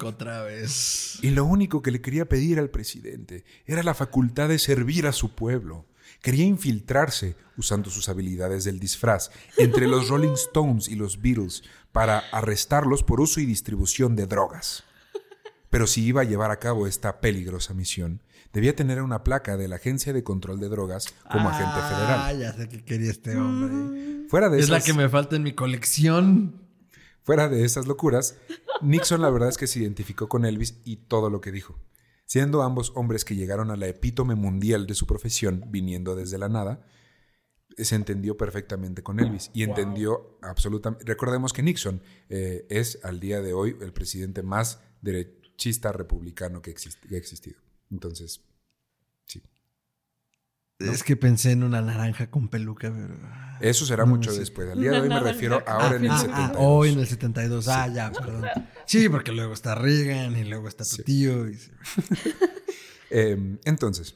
[0.03, 1.17] Otra vez.
[1.23, 5.13] Y lo único que le quería pedir al presidente era la facultad de servir a
[5.13, 5.87] su pueblo.
[6.21, 12.19] Quería infiltrarse, usando sus habilidades del disfraz, entre los Rolling Stones y los Beatles para
[12.31, 14.83] arrestarlos por uso y distribución de drogas.
[15.71, 18.21] Pero si iba a llevar a cabo esta peligrosa misión,
[18.53, 22.39] debía tener una placa de la Agencia de Control de Drogas como agente Ah, federal.
[22.39, 24.27] ya sé que quería este hombre.
[24.29, 26.61] Fuera de Es la que me falta en mi colección.
[27.23, 28.37] Fuera de esas locuras,
[28.81, 31.79] Nixon la verdad es que se identificó con Elvis y todo lo que dijo.
[32.25, 36.49] Siendo ambos hombres que llegaron a la epítome mundial de su profesión, viniendo desde la
[36.49, 36.85] nada,
[37.77, 41.05] se entendió perfectamente con Elvis y entendió absolutamente...
[41.05, 46.71] Recordemos que Nixon eh, es al día de hoy el presidente más derechista republicano que
[46.71, 47.62] ha existido.
[47.93, 48.41] Entonces,
[49.25, 49.41] sí.
[50.79, 53.15] Es que pensé en una naranja con peluca, pero...
[53.61, 54.39] Eso será No, mucho sí.
[54.39, 54.67] después.
[54.69, 56.57] Al día de hoy me refiero ahora en el Ah, ah, 72.
[56.59, 57.67] hoy en el 72.
[57.69, 58.45] Ah, ya, perdón.
[58.85, 61.03] Sí, porque luego está Reagan y luego está tu Sí.
[61.03, 61.47] tío.
[61.49, 61.57] y-
[63.15, 64.15] Eh, entonces,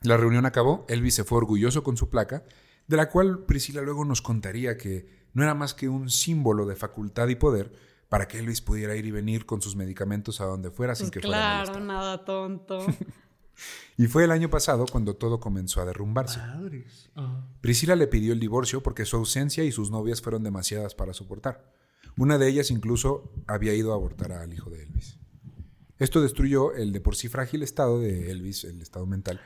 [0.00, 2.42] la reunión acabó, Elvis se fue orgulloso con su placa,
[2.86, 6.74] de la cual Priscila luego nos contaría que no era más que un símbolo de
[6.74, 7.70] facultad y poder
[8.14, 11.14] para que Elvis pudiera ir y venir con sus medicamentos a donde fuera sin Pues
[11.14, 12.86] que fuera claro, nada tonto.
[13.96, 16.38] Y fue el año pasado cuando todo comenzó a derrumbarse.
[16.38, 17.10] Madres.
[17.60, 21.72] Priscila le pidió el divorcio porque su ausencia y sus novias fueron demasiadas para soportar.
[22.16, 25.18] Una de ellas incluso había ido a abortar al hijo de Elvis.
[25.98, 29.40] Esto destruyó el de por sí frágil estado de Elvis, el estado mental,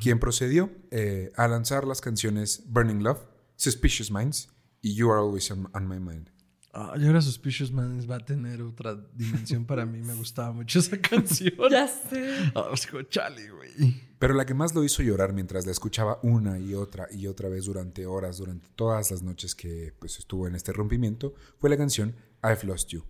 [0.00, 3.24] quien procedió eh, a lanzar las canciones Burning Love,
[3.56, 4.50] Suspicious Minds
[4.82, 6.33] y You Are Always on, on My Mind.
[6.76, 10.00] Ah, y ahora Suspicious Minds va a tener otra dimensión para mí.
[10.02, 11.54] Me gustaba mucho esa canción.
[11.70, 12.50] ya sé.
[12.52, 14.02] Ah, o sea, como, chale, güey.
[14.18, 17.48] Pero la que más lo hizo llorar mientras la escuchaba una y otra y otra
[17.48, 21.76] vez durante horas, durante todas las noches que pues, estuvo en este rompimiento, fue la
[21.76, 23.04] canción I've Lost You,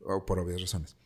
[0.00, 0.96] o por obvias razones.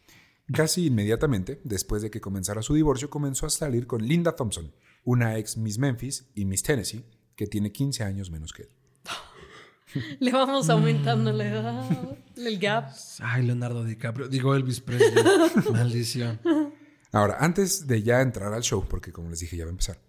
[0.53, 5.39] Casi inmediatamente, después de que comenzara su divorcio, comenzó a salir con Linda Thompson, una
[5.39, 7.05] ex Miss Memphis y Miss Tennessee,
[7.37, 8.71] que tiene 15 años menos que él.
[10.21, 12.91] Le vamos aumentando la edad, el gap.
[13.21, 14.29] Ay, Leonardo DiCaprio.
[14.29, 15.25] Digo Elvis Presley.
[15.73, 16.41] Maldición.
[17.13, 20.01] Ahora, antes de ya entrar al show, porque como les dije ya va a empezar,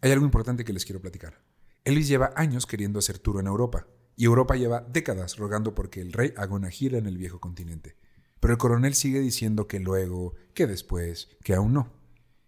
[0.00, 1.40] hay algo importante que les quiero platicar.
[1.84, 6.12] Elvis lleva años queriendo hacer tour en Europa, y Europa lleva décadas rogando porque el
[6.12, 7.96] rey haga una gira en el viejo continente.
[8.40, 11.92] Pero el coronel sigue diciendo que luego, que después, que aún no.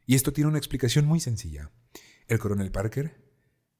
[0.07, 1.73] Y esto tiene una explicación muy sencilla.
[2.29, 3.21] El coronel Parker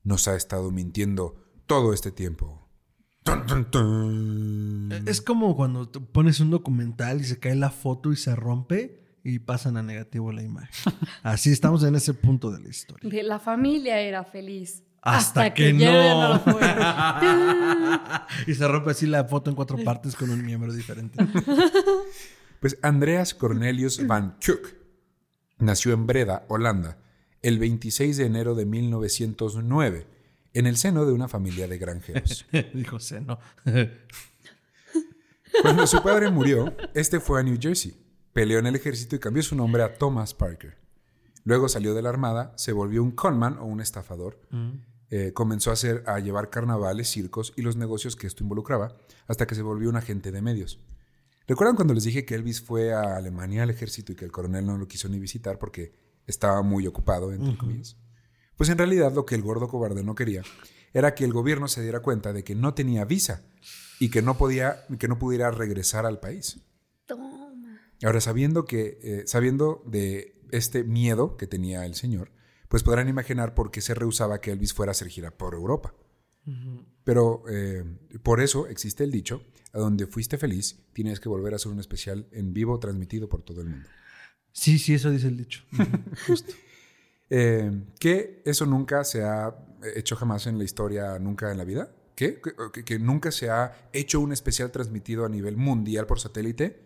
[0.03, 2.66] nos ha estado mintiendo todo este tiempo.
[3.27, 5.05] Tun, tun, tun.
[5.05, 9.41] Es como cuando pones un documental y se cae la foto y se rompe y
[9.41, 10.71] pasan a negativo la imagen.
[11.25, 13.11] Así estamos en ese punto de la historia.
[13.11, 14.85] De la familia era feliz.
[15.03, 16.39] Hasta que no.
[16.41, 16.63] fue.
[18.47, 21.25] y se rompe así la foto en cuatro partes con un miembro diferente.
[22.59, 24.75] Pues Andreas Cornelius van Kook
[25.59, 26.97] nació en Breda, Holanda,
[27.43, 30.07] el 26 de enero de 1909,
[30.59, 32.47] en el seno de una familia de granjeros.
[32.75, 33.39] Dijo Seno.
[35.63, 37.95] Cuando su padre murió, este fue a New Jersey,
[38.33, 40.79] peleó en el ejército y cambió su nombre a Thomas Parker.
[41.45, 44.41] Luego salió de la armada, se volvió un conman o un estafador.
[45.11, 49.47] Eh, comenzó a, hacer, a llevar carnavales, circos y los negocios que esto involucraba, hasta
[49.47, 50.81] que se volvió un agente de medios.
[51.47, 54.67] ¿Recuerdan cuando les dije que Elvis fue a Alemania al ejército y que el coronel
[54.67, 55.95] no lo quiso ni visitar porque
[56.27, 57.97] estaba muy ocupado, entre comillas?
[58.57, 60.43] Pues en realidad lo que el gordo cobarde no quería
[60.93, 63.43] era que el gobierno se diera cuenta de que no tenía visa
[64.01, 66.61] y que no podía, que no pudiera regresar al país.
[67.07, 67.47] Toma.
[68.03, 72.31] Ahora, sabiendo que, eh, sabiendo de este miedo que tenía el señor,
[72.69, 75.95] pues podrán imaginar por qué se rehusaba que Elvis fuera a hacer gira por Europa.
[77.03, 77.85] Pero eh,
[78.23, 79.43] por eso existe el dicho,
[79.73, 83.43] a donde fuiste feliz, tienes que volver a hacer un especial en vivo transmitido por
[83.43, 83.89] todo el mundo.
[84.53, 85.65] Sí, sí, eso dice el dicho.
[86.27, 86.55] Justo.
[87.31, 89.55] Eh, que eso nunca se ha
[89.95, 91.91] hecho jamás en la historia, nunca en la vida.
[92.15, 92.41] ¿Qué?
[92.73, 96.83] ¿Que, que- nunca se ha hecho un especial transmitido a nivel mundial por satélite.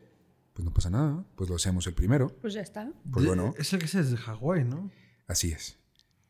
[0.54, 2.28] Pues no pasa nada, pues lo hacemos el primero.
[2.40, 2.90] Pues ya está.
[3.12, 4.90] Pues bueno, Es el que es desde Hawái, ¿no?
[5.28, 5.78] así es.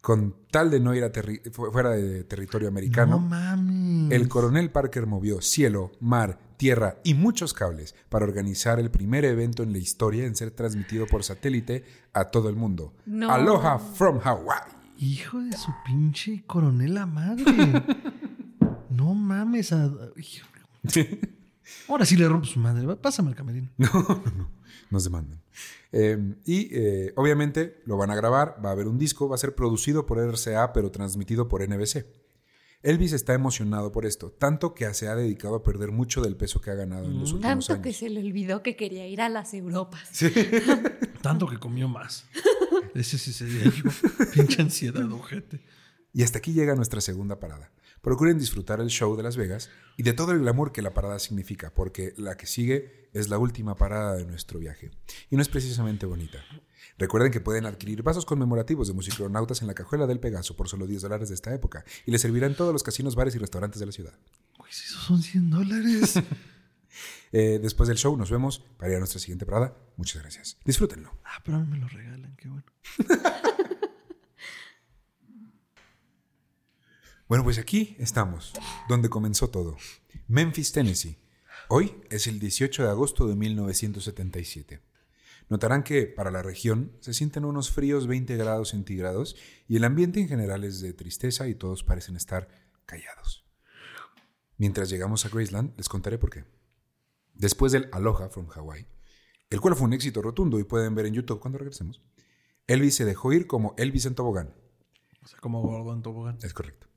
[0.00, 1.12] Con tal de no ir a
[1.52, 4.08] fuera de territorio No americano, mami.
[4.10, 9.62] el coronel Parker movió cielo, mar, tierra y muchos cables para organizar el primer evento
[9.62, 12.94] en la historia en ser transmitido por satélite a todo el mundo.
[13.04, 13.30] No.
[13.30, 14.72] Aloha from Hawaii.
[14.98, 17.44] Hijo de su pinche coronela madre.
[18.90, 19.72] no mames.
[19.72, 19.90] a-.
[21.88, 22.86] Ahora sí le rompo su madre.
[22.96, 23.70] Pásame el camerino.
[24.90, 25.40] Nos demandan.
[25.92, 29.38] Eh, y eh, obviamente lo van a grabar, va a haber un disco, va a
[29.38, 32.06] ser producido por RCA, pero transmitido por NBC.
[32.82, 36.62] Elvis está emocionado por esto, tanto que se ha dedicado a perder mucho del peso
[36.62, 37.82] que ha ganado en los últimos Tanto años.
[37.82, 40.08] que se le olvidó que quería ir a las Europas.
[41.22, 42.24] Tanto que comió más.
[42.94, 43.90] Ese sí sería yo.
[44.34, 45.60] Pinche ansiedad, ojete.
[46.14, 47.70] Y hasta aquí llega nuestra segunda parada.
[48.02, 51.18] Procuren disfrutar el show de Las Vegas y de todo el glamour que la parada
[51.18, 54.90] significa, porque la que sigue es la última parada de nuestro viaje.
[55.28, 56.38] Y no es precisamente bonita.
[56.96, 60.86] Recuerden que pueden adquirir vasos conmemorativos de musicronautas en la cajuela del Pegaso por solo
[60.86, 63.80] 10 dólares de esta época y les servirá en todos los casinos, bares y restaurantes
[63.80, 64.14] de la ciudad.
[64.58, 66.14] Güey, si esos son 100 dólares.
[67.32, 69.76] Eh, después del show nos vemos para ir a nuestra siguiente parada.
[69.96, 70.58] Muchas gracias.
[70.64, 71.16] Disfrútenlo.
[71.24, 72.34] Ah, pero a mí me lo regalan.
[72.34, 72.66] Qué bueno.
[77.30, 78.52] Bueno, pues aquí estamos,
[78.88, 79.76] donde comenzó todo.
[80.26, 81.16] Memphis, Tennessee.
[81.68, 84.82] Hoy es el 18 de agosto de 1977.
[85.48, 89.36] notarán que para la región se sienten unos fríos 20 grados centígrados
[89.68, 92.48] y el ambiente en general es de tristeza y todos parecen estar
[92.84, 93.44] callados.
[94.56, 96.46] Mientras llegamos a Graceland, les contaré por qué.
[97.34, 98.88] Después del Aloha from Hawaii,
[99.50, 102.02] el cual fue un éxito rotundo y pueden ver en YouTube cuando regresemos,
[102.66, 104.52] Elvis se dejó ir como Elvis en tobogán.
[105.22, 106.36] O sea, como gordo en tobogán.
[106.42, 106.89] Es correcto.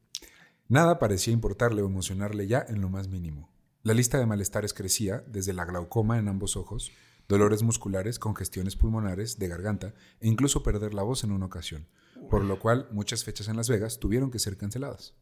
[0.67, 3.49] Nada parecía importarle o emocionarle ya en lo más mínimo.
[3.83, 6.91] La lista de malestares crecía desde la glaucoma en ambos ojos,
[7.27, 11.87] dolores musculares, congestiones pulmonares, de garganta e incluso perder la voz en una ocasión,
[12.29, 15.13] por lo cual muchas fechas en Las Vegas tuvieron que ser canceladas.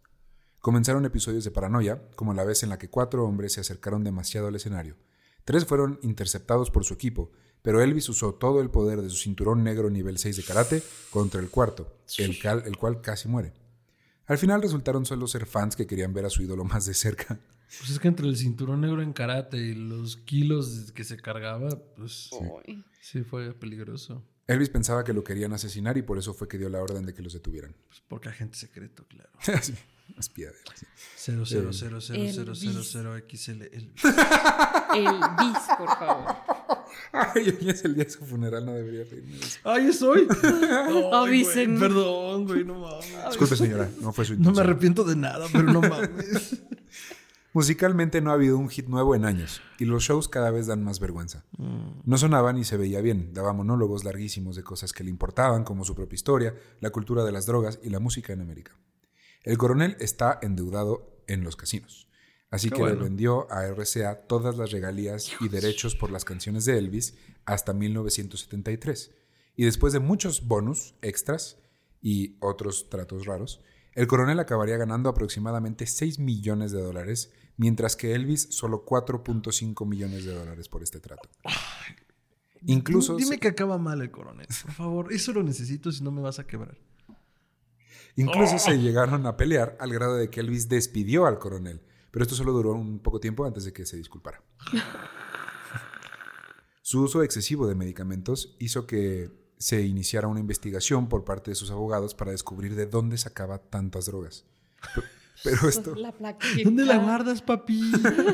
[0.60, 4.48] Comenzaron episodios de paranoia, como la vez en la que cuatro hombres se acercaron demasiado
[4.48, 4.96] al escenario.
[5.44, 7.32] Tres fueron interceptados por su equipo,
[7.64, 11.42] pero Elvis usó todo el poder de su cinturón negro nivel 6 de karate contra
[11.42, 13.54] el cuarto, el, cal- el cual casi muere.
[14.32, 17.38] Al final resultaron solo ser fans que querían ver a su ídolo más de cerca.
[17.80, 21.68] Pues es que entre el cinturón negro en karate y los kilos que se cargaba,
[21.98, 22.30] pues
[23.02, 24.24] sí fue peligroso.
[24.48, 27.14] Elvis pensaba que lo querían asesinar y por eso fue que dio la orden de
[27.14, 27.76] que los detuvieran.
[27.90, 29.30] Pues porque agente secreto, claro.
[29.62, 29.74] Sí,
[30.18, 30.86] espía de él, sí.
[31.32, 33.64] 0000000XL.
[33.72, 33.92] el-
[34.94, 36.36] El bis, por favor.
[37.12, 39.36] Ay, hoy es el día de su funeral, no debería reírme.
[39.64, 40.28] ¡Ay, es hoy!
[40.52, 41.80] Güey, Avísenme.
[41.80, 43.08] Perdón, güey, no mames.
[43.30, 44.66] Disculpe, señora, no fue su No me intención.
[44.70, 46.62] arrepiento de nada, pero no mames.
[47.54, 50.86] Musicalmente no ha habido un hit nuevo en años y los shows cada vez dan
[50.86, 51.44] más vergüenza.
[52.06, 55.84] No sonaba ni se veía bien, daba monólogos larguísimos de cosas que le importaban, como
[55.84, 58.72] su propia historia, la cultura de las drogas y la música en América.
[59.44, 62.08] El coronel está endeudado en los casinos,
[62.52, 66.66] así Qué que le vendió a RCA todas las regalías y derechos por las canciones
[66.66, 69.12] de Elvis hasta 1973.
[69.56, 71.58] Y después de muchos bonus extras
[72.02, 73.62] y otros tratos raros,
[73.94, 80.26] el coronel acabaría ganando aproximadamente 6 millones de dólares, mientras que Elvis solo 4.5 millones
[80.26, 81.30] de dólares por este trato.
[82.66, 85.14] Incluso, Dime se, que acaba mal el coronel, por favor.
[85.14, 86.78] Eso lo necesito si no me vas a quebrar.
[88.16, 91.82] incluso se llegaron a pelear al grado de que Elvis despidió al coronel,
[92.12, 94.44] pero esto solo duró un poco tiempo antes de que se disculpara.
[96.82, 101.70] Su uso excesivo de medicamentos hizo que se iniciara una investigación por parte de sus
[101.72, 104.46] abogados para descubrir de dónde sacaba tantas drogas.
[104.96, 105.02] Pe-
[105.44, 106.14] Pero esto, La.
[106.64, 107.92] ¿Dónde la guardas, papi?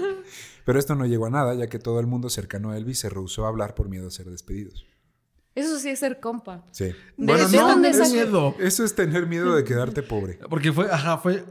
[0.66, 3.10] pero esto no llegó a nada, ya que todo el mundo cercano a Elvis se
[3.10, 4.86] rehusó a hablar por miedo a ser despedidos.
[5.54, 6.66] Eso sí es ser compa.
[6.72, 6.86] Sí.
[6.86, 8.56] De- Bueno, ¿de no, dónde es miedo.
[8.60, 10.40] Eso es tener miedo de quedarte pobre.
[10.50, 11.44] Porque fue, ajá, fue.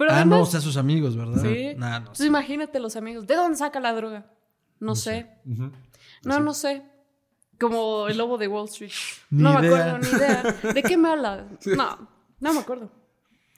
[0.00, 1.42] Pero ah, no, o además, sea, sus amigos, ¿verdad?
[1.42, 1.74] Sí.
[1.76, 3.26] Nah, no Entonces imagínate los amigos.
[3.26, 4.32] ¿De dónde saca la droga?
[4.78, 5.28] No, sé.
[5.44, 5.72] Ujú.
[6.24, 6.82] No, no sé.
[7.60, 8.92] Como el lobo de Wall Street.
[9.28, 9.96] Ni no me idea.
[9.96, 10.42] acuerdo, ni idea.
[10.74, 11.46] ¿De qué me habla?
[11.76, 12.08] No,
[12.40, 12.90] no me acuerdo.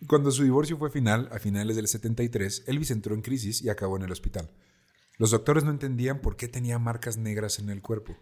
[0.09, 3.97] Cuando su divorcio fue final, a finales del 73, Elvis entró en crisis y acabó
[3.97, 4.51] en el hospital.
[5.19, 8.17] Los doctores no entendían por qué tenía marcas negras en el cuerpo,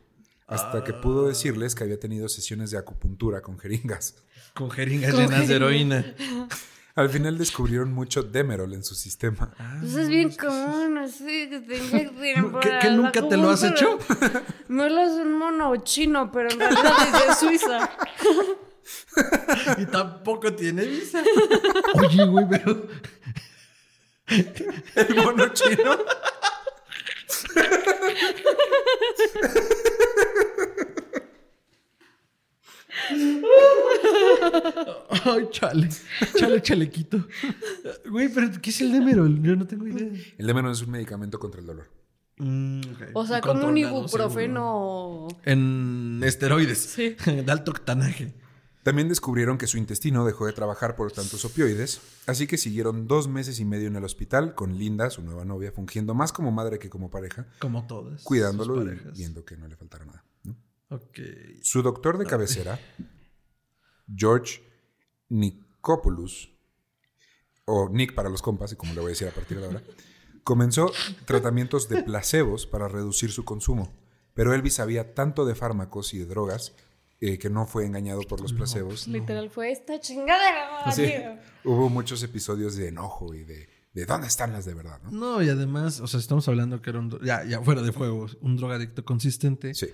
[0.46, 4.16] hasta que pudo decirles que había tenido sesiones de acupuntura con jeringas.
[4.52, 6.04] Con jeringas Con llenas de heroína.
[6.96, 9.52] Al final descubrieron mucho Demerol en su sistema.
[9.80, 14.42] Pues es bien común, así que te inyecten ¿Que- que nunca te lo has acupuntura.
[14.68, 17.90] Me lo hace un mono chino, pero en realidad es de Suiza.
[19.78, 21.22] Y tampoco tiene visa.
[21.94, 22.88] Oye, güey, pero.
[24.96, 25.96] El mono chino.
[35.24, 35.88] Ay, chale.
[36.36, 37.26] Chale, chalequito.
[38.08, 39.42] Güey, pero ¿qué es el Demerol?
[39.42, 40.08] Yo no tengo idea.
[40.38, 41.88] El Demerol es un medicamento contra el dolor.
[42.38, 42.80] Mm.
[43.14, 45.28] O sea, como un ibuprofeno.
[45.44, 46.78] En esteroides.
[46.78, 47.16] Sí.
[47.26, 48.34] De alto octanaje.
[48.82, 53.28] También descubrieron que su intestino dejó de trabajar por tantos opioides, así que siguieron dos
[53.28, 56.78] meses y medio en el hospital con Linda, su nueva novia, fungiendo más como madre
[56.78, 58.22] que como pareja, Como todas.
[58.22, 60.24] cuidándolo y viendo que no le faltara nada.
[60.44, 60.56] ¿no?
[60.90, 61.18] Ok.
[61.62, 62.78] Su doctor de cabecera,
[64.14, 64.60] George
[65.28, 66.50] Nicopoulos,
[67.64, 69.82] o Nick para los compas, y como le voy a decir a partir de ahora,
[70.42, 70.92] comenzó
[71.24, 73.92] tratamientos de placebos para reducir su consumo.
[74.34, 76.72] Pero Elvis sabía tanto de fármacos y de drogas
[77.20, 79.06] eh, que no fue engañado por los placebos.
[79.06, 80.90] Literal fue esta chingadera.
[80.92, 81.12] Sí.
[81.64, 85.10] Hubo muchos episodios de enojo y de, de dónde están las de verdad, ¿no?
[85.10, 87.20] No, y además, o sea, estamos hablando que era un.
[87.22, 89.74] Ya, ya fuera de juego, un drogadicto consistente.
[89.74, 89.88] Sí.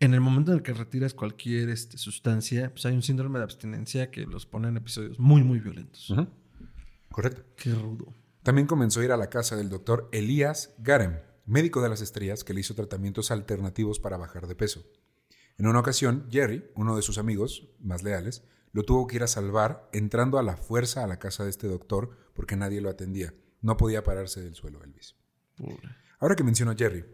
[0.00, 3.44] En el momento en el que retiras cualquier este, sustancia, pues hay un síndrome de
[3.44, 6.12] abstinencia que los pone en episodios muy, muy violentos.
[7.10, 7.44] Correcto.
[7.56, 8.12] Qué rudo.
[8.42, 12.44] También comenzó a ir a la casa del doctor Elías Garem, médico de las estrellas
[12.44, 14.84] que le hizo tratamientos alternativos para bajar de peso.
[15.56, 18.42] En una ocasión, Jerry, uno de sus amigos más leales,
[18.72, 21.68] lo tuvo que ir a salvar entrando a la fuerza a la casa de este
[21.68, 23.32] doctor porque nadie lo atendía.
[23.62, 25.14] No podía pararse del suelo, Elvis.
[25.56, 25.88] Pobre.
[26.18, 27.04] Ahora que menciono a Jerry,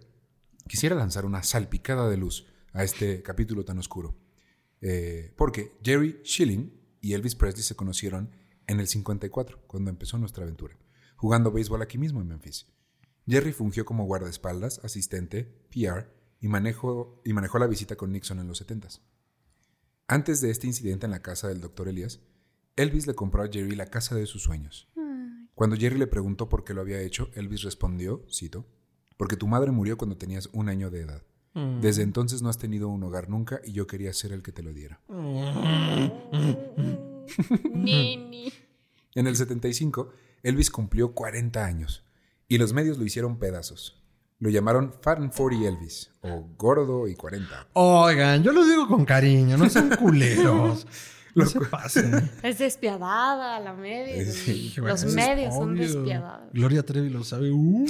[0.67, 4.17] quisiera lanzar una salpicada de luz a este capítulo tan oscuro.
[4.81, 8.31] Eh, porque Jerry Schilling y Elvis Presley se conocieron
[8.67, 10.79] en el 54, cuando empezó nuestra aventura,
[11.17, 12.67] jugando béisbol aquí mismo en Memphis.
[13.27, 16.09] Jerry fungió como guardaespaldas, asistente, PR
[16.41, 18.89] y, manejó, y manejó la visita con Nixon en los 70
[20.07, 22.21] Antes de este incidente en la casa del doctor Elias,
[22.77, 24.89] Elvis le compró a Jerry la casa de sus sueños.
[25.55, 28.67] Cuando Jerry le preguntó por qué lo había hecho, Elvis respondió, cito,
[29.19, 31.23] porque tu madre murió cuando tenías un año de edad.
[31.55, 31.81] Mm.
[31.81, 34.63] Desde entonces no has tenido un hogar nunca y yo quería ser el que te
[34.63, 35.01] lo diera.
[37.73, 38.53] Nini.
[39.15, 40.11] En el 75,
[40.43, 42.05] Elvis cumplió 40 años
[42.49, 43.97] y los medios lo hicieron pedazos.
[44.39, 47.69] Lo llamaron Fat and 40 Elvis o Gordo y 40.
[47.75, 50.87] Oigan, yo lo digo con cariño, no sean culeros.
[51.33, 52.29] No se pasen.
[52.43, 54.25] Es despiadada la media.
[54.33, 56.53] Sí, Bueno, Los medios son despiadados.
[56.53, 57.53] Gloria Trevi lo sabe.
[57.53, 57.87] Uh.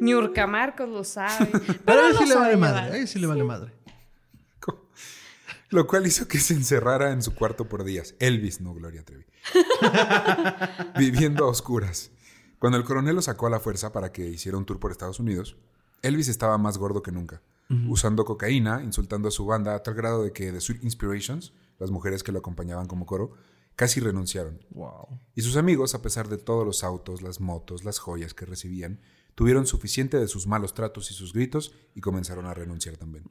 [0.00, 1.46] Niurka Marcos lo sabe.
[1.52, 2.74] Pero Pero a él lo sí le sabe vale llevar.
[2.74, 2.92] madre.
[2.92, 3.72] A él sí le vale madre.
[5.70, 8.14] Lo cual hizo que se encerrara en su cuarto por días.
[8.20, 9.26] Elvis, no Gloria Trevi.
[10.98, 12.10] Viviendo a oscuras.
[12.58, 15.20] Cuando el coronel lo sacó a la fuerza para que hiciera un tour por Estados
[15.20, 15.56] Unidos,
[16.02, 17.42] Elvis estaba más gordo que nunca,
[17.86, 21.90] usando cocaína, insultando a su banda a tal grado de que The Sweet Inspirations, las
[21.90, 23.32] mujeres que lo acompañaban como coro,
[23.76, 24.64] casi renunciaron.
[24.70, 25.20] Wow.
[25.34, 29.00] Y sus amigos, a pesar de todos los autos, las motos, las joyas que recibían,
[29.38, 33.22] tuvieron suficiente de sus malos tratos y sus gritos y comenzaron a renunciar también.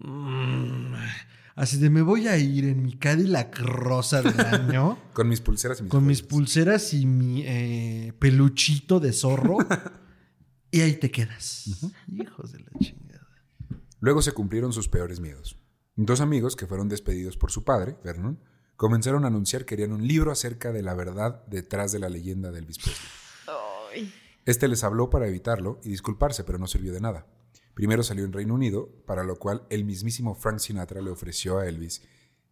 [1.53, 4.97] Así de me voy a ir en mi Cadillac rosa del año.
[5.11, 9.57] Con mis pulseras y mis con mis pulseras y mi eh, peluchito de zorro.
[10.71, 11.91] y ahí te quedas.
[12.07, 13.27] Hijos de la chingada.
[13.99, 15.57] Luego se cumplieron sus peores miedos.
[15.97, 18.39] Dos amigos que fueron despedidos por su padre, Vernon,
[18.77, 22.49] comenzaron a anunciar que querían un libro acerca de la verdad detrás de la leyenda
[22.53, 23.09] de Elvis Presley.
[23.93, 24.13] Ay.
[24.47, 27.27] Este les habló para evitarlo y disculparse, pero no sirvió de nada.
[27.73, 31.67] Primero salió en Reino Unido, para lo cual el mismísimo Frank Sinatra le ofreció a
[31.67, 32.01] Elvis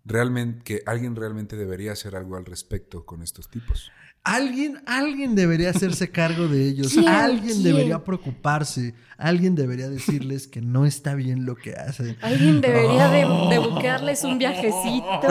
[0.04, 3.94] realmente, que alguien realmente debería hacer algo al respecto con estos tipos.
[4.26, 6.94] Alguien, alguien debería hacerse cargo de ellos.
[6.94, 7.08] ¿Quién?
[7.08, 7.64] Alguien ¿Quién?
[7.64, 8.96] debería preocuparse.
[9.20, 12.18] Alguien debería decirles que no está bien lo que hacen.
[12.24, 15.28] Alguien debería de, de buquearles un viajecito.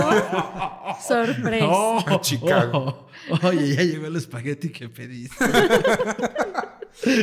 [1.07, 1.67] Sorpresa.
[2.07, 3.09] A Chicago.
[3.31, 5.45] Oh, oye, ya llegó el espagueti que pediste.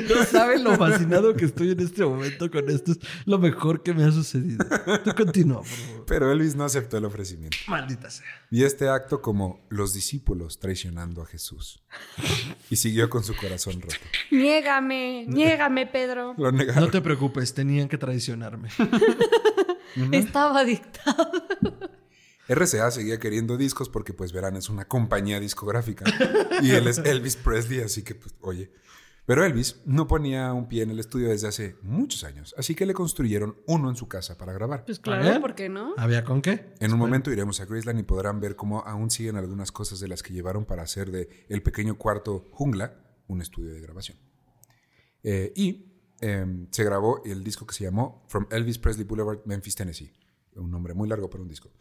[0.10, 2.92] No saben lo fascinado que estoy en este momento con esto.
[2.92, 4.66] Es lo mejor que me ha sucedido.
[5.04, 6.06] Tú continúa, por favor.
[6.06, 7.58] Pero Elvis no aceptó el ofrecimiento.
[7.68, 8.26] Maldita sea.
[8.50, 11.84] Vi este acto como los discípulos traicionando a Jesús.
[12.70, 13.96] Y siguió con su corazón roto.
[14.30, 16.36] Niégame, niégame, Pedro.
[16.38, 16.84] Lo negaron.
[16.84, 18.70] No te preocupes, tenían que traicionarme.
[20.12, 21.32] Estaba dictado.
[22.48, 26.06] RCA seguía queriendo discos porque, pues, verán, es una compañía discográfica.
[26.62, 28.72] Y él es Elvis Presley, así que, pues, oye.
[29.26, 32.86] Pero Elvis no ponía un pie en el estudio desde hace muchos años, así que
[32.86, 34.84] le construyeron uno en su casa para grabar.
[34.84, 35.42] Pues A claro, ver.
[35.42, 35.94] ¿por qué no?
[35.98, 36.74] ¿Había con qué?
[36.80, 40.08] En un momento iremos a Graceland y podrán ver cómo aún siguen algunas cosas de
[40.08, 42.96] las que llevaron para hacer de El Pequeño Cuarto Jungla
[43.28, 44.18] un estudio de grabación.
[45.24, 45.86] Eh, y
[46.20, 50.12] em, se grabó el disco que se llamó From Elvis Presley Boulevard, Memphis, Tennessee.
[50.56, 51.72] Un nombre muy largo para un disco.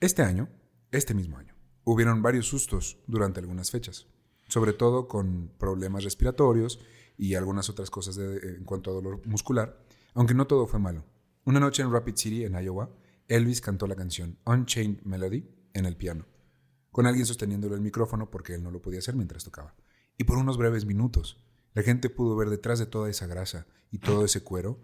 [0.00, 0.48] Este año,
[0.92, 1.54] este mismo año,
[1.84, 4.06] hubieron varios sustos durante algunas fechas,
[4.48, 6.80] sobre todo con problemas respiratorios
[7.16, 9.80] y algunas otras cosas en cuanto a dolor muscular,
[10.14, 11.04] aunque no todo fue malo.
[11.44, 12.90] Una noche en Rapid City, en Iowa,
[13.28, 16.26] Elvis cantó la canción Unchained Melody en el piano,
[16.90, 19.74] con alguien sosteniéndolo el micrófono porque él no lo podía hacer mientras tocaba.
[20.16, 21.44] Y por unos breves minutos,
[21.74, 24.80] la gente pudo ver detrás de toda esa grasa y todo ese cuero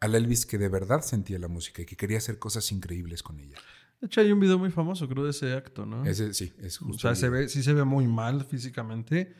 [0.00, 3.40] al Elvis que de verdad sentía la música y que quería hacer cosas increíbles con
[3.40, 3.56] ella.
[4.00, 6.04] De hecho, hay un video muy famoso, creo, de ese acto, ¿no?
[6.04, 7.02] Ese sí, es o justo.
[7.02, 9.34] sea, el se ve, sí se ve muy mal físicamente,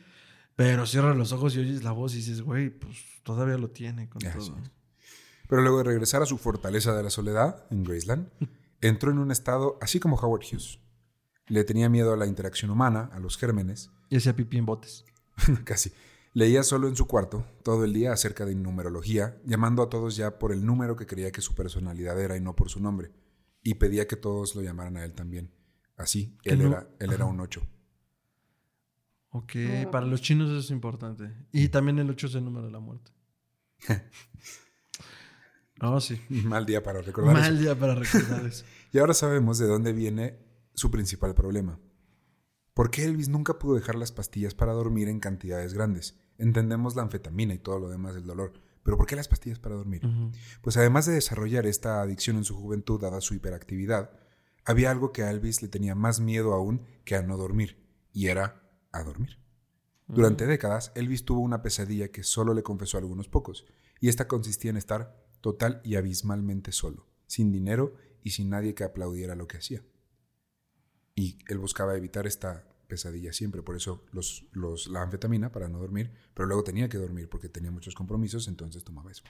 [0.55, 4.09] pero cierras los ojos y oyes la voz y dices, güey, pues todavía lo tiene
[4.09, 4.37] con todo.
[4.37, 4.71] es.
[5.47, 8.29] Pero luego de regresar a su fortaleza de la soledad, en Graceland,
[8.81, 10.79] entró en un estado así como Howard Hughes.
[11.47, 15.05] Le tenía miedo a la interacción humana, a los gérmenes, Y hacía pipí en botes.
[15.63, 15.91] casi.
[16.33, 20.37] Leía solo en su cuarto, todo el día, acerca de numerología, llamando a todos ya
[20.37, 23.11] por el número que creía que su personalidad era y no por su nombre.
[23.65, 25.51] Y pedía que todos lo llamaran a él también.
[25.97, 27.67] Así, él, no- era, él era un ocho.
[29.31, 29.51] Ok,
[29.91, 31.29] para los chinos eso es importante.
[31.51, 33.11] Y también el 8 es el número de la muerte.
[35.81, 36.21] No, sí.
[36.29, 37.41] Mal día para recordar eso.
[37.43, 38.63] Mal día para recordar eso.
[38.93, 40.39] Y ahora sabemos de dónde viene
[40.73, 41.79] su principal problema.
[42.73, 46.17] ¿Por qué Elvis nunca pudo dejar las pastillas para dormir en cantidades grandes?
[46.37, 48.53] Entendemos la anfetamina y todo lo demás del dolor,
[48.85, 50.03] pero ¿por qué las pastillas para dormir?
[50.61, 54.11] Pues además de desarrollar esta adicción en su juventud dada su hiperactividad,
[54.63, 57.83] había algo que a Elvis le tenía más miedo aún que a no dormir,
[58.13, 58.61] y era
[58.91, 59.39] a dormir.
[60.07, 63.65] Durante décadas, Elvis tuvo una pesadilla que solo le confesó a algunos pocos,
[63.99, 67.07] y esta consistía en estar total y abismalmente solo.
[67.27, 69.83] sin dinero y sin nadie que aplaudiera lo que hacía.
[71.15, 75.79] Y él buscaba evitar esta pesadilla siempre, por eso los, los, la anfetamina para no
[75.79, 79.23] dormir, pero luego tenía que dormir porque tenía muchos compromisos, entonces tomaba eso.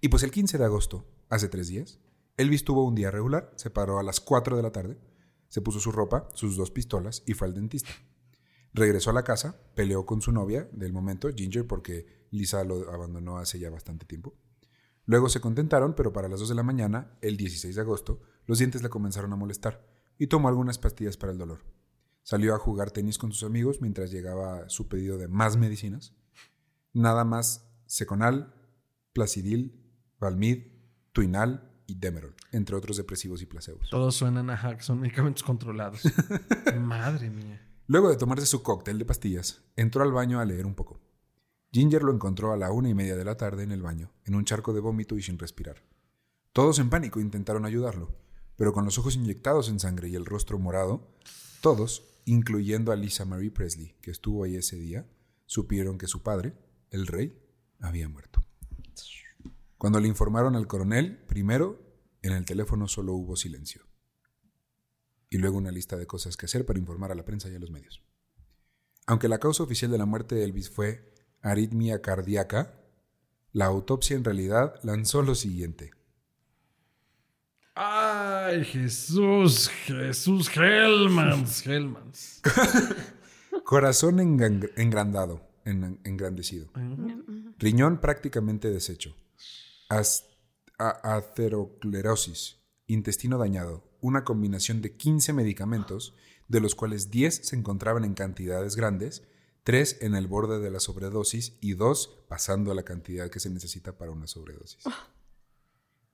[0.00, 1.98] Y pues el 15 de agosto, hace tres días,
[2.36, 4.98] Elvis tuvo un día regular, se paró a las 4 de la tarde,
[5.48, 7.90] se puso su ropa, sus dos pistolas y fue al dentista.
[8.74, 13.38] Regresó a la casa, peleó con su novia del momento, Ginger, porque Lisa lo abandonó
[13.38, 14.34] hace ya bastante tiempo.
[15.04, 18.58] Luego se contentaron, pero para las 2 de la mañana, el 16 de agosto, los
[18.58, 19.86] dientes le comenzaron a molestar
[20.18, 21.60] y tomó algunas pastillas para el dolor.
[22.28, 26.12] Salió a jugar tenis con sus amigos mientras llegaba su pedido de más medicinas.
[26.92, 28.52] Nada más Seconal,
[29.14, 29.82] Placidil,
[30.20, 30.58] Valmid,
[31.14, 33.88] Tuinal y Demerol, entre otros depresivos y placebos.
[33.88, 36.02] Todos suenan a que son medicamentos controlados.
[36.78, 37.66] Madre mía.
[37.86, 41.00] Luego de tomarse su cóctel de pastillas, entró al baño a leer un poco.
[41.72, 44.34] Ginger lo encontró a la una y media de la tarde en el baño, en
[44.34, 45.82] un charco de vómito y sin respirar.
[46.52, 48.14] Todos en pánico intentaron ayudarlo,
[48.54, 51.08] pero con los ojos inyectados en sangre y el rostro morado,
[51.62, 55.06] todos incluyendo a Lisa Marie Presley, que estuvo ahí ese día,
[55.46, 56.54] supieron que su padre,
[56.90, 57.42] el rey,
[57.80, 58.44] había muerto.
[59.78, 61.80] Cuando le informaron al coronel, primero,
[62.20, 63.86] en el teléfono solo hubo silencio.
[65.30, 67.58] Y luego una lista de cosas que hacer para informar a la prensa y a
[67.58, 68.02] los medios.
[69.06, 72.78] Aunque la causa oficial de la muerte de Elvis fue aritmia cardíaca,
[73.52, 75.92] la autopsia en realidad lanzó lo siguiente.
[77.80, 82.42] Ay, Jesús, Jesús, Helmans, Helmans.
[83.64, 86.72] Corazón engrandado, engrandecido.
[87.56, 89.14] Riñón prácticamente deshecho.
[90.76, 92.56] Aceroclerosis.
[92.88, 93.84] Intestino dañado.
[94.00, 96.16] Una combinación de 15 medicamentos,
[96.48, 99.22] de los cuales 10 se encontraban en cantidades grandes,
[99.62, 103.50] 3 en el borde de la sobredosis y 2 pasando a la cantidad que se
[103.50, 104.82] necesita para una sobredosis.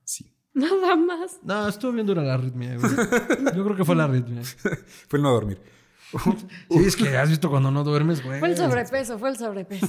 [0.04, 0.30] Sí.
[0.54, 1.40] Nada más.
[1.42, 2.76] No, estuvo bien dura la arritmia.
[2.76, 4.42] Yo creo que fue la arritmia.
[5.08, 5.60] fue el no dormir.
[6.70, 8.38] sí, es que has visto cuando no duermes, güey.
[8.38, 9.88] Fue el sobrepeso, fue el sobrepeso.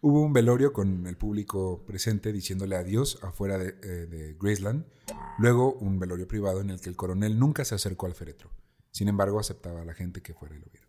[0.00, 4.86] Hubo un velorio con el público presente diciéndole adiós afuera de, eh, de, Graceland.
[5.38, 8.50] Luego un velorio privado en el que el coronel nunca se acercó al féretro.
[8.92, 10.86] Sin embargo, aceptaba a la gente que fuera y lo viera.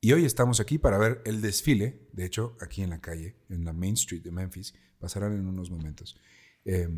[0.00, 2.08] Y hoy estamos aquí para ver el desfile.
[2.12, 5.70] De hecho, aquí en la calle, en la Main Street de Memphis, pasarán en unos
[5.70, 6.18] momentos.
[6.64, 6.88] Eh,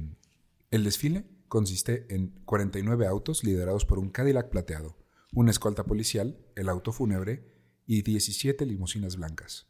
[0.73, 4.97] el desfile consiste en 49 autos liderados por un Cadillac plateado,
[5.35, 7.45] una escolta policial, el auto fúnebre
[7.85, 9.66] y 17 limusinas blancas.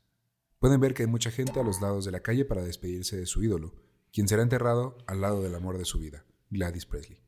[0.61, 3.27] Pueden ver que hay mucha gente a los lados de la calle para despedirse de
[3.27, 3.75] su ídolo,
[4.13, 7.19] quien será enterrado al lado del amor de su vida, Gladys Presley.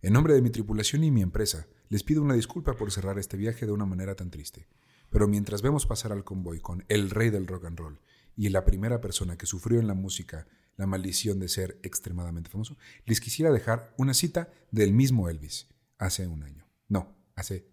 [0.00, 3.36] En nombre de mi tripulación y mi empresa, les pido una disculpa por cerrar este
[3.36, 4.68] viaje de una manera tan triste,
[5.10, 8.00] pero mientras vemos pasar al convoy con el rey del rock and roll
[8.36, 10.46] y la primera persona que sufrió en la música
[10.76, 15.68] la maldición de ser extremadamente famoso, les quisiera dejar una cita del mismo Elvis
[15.98, 16.66] hace un año.
[16.88, 17.68] No, hace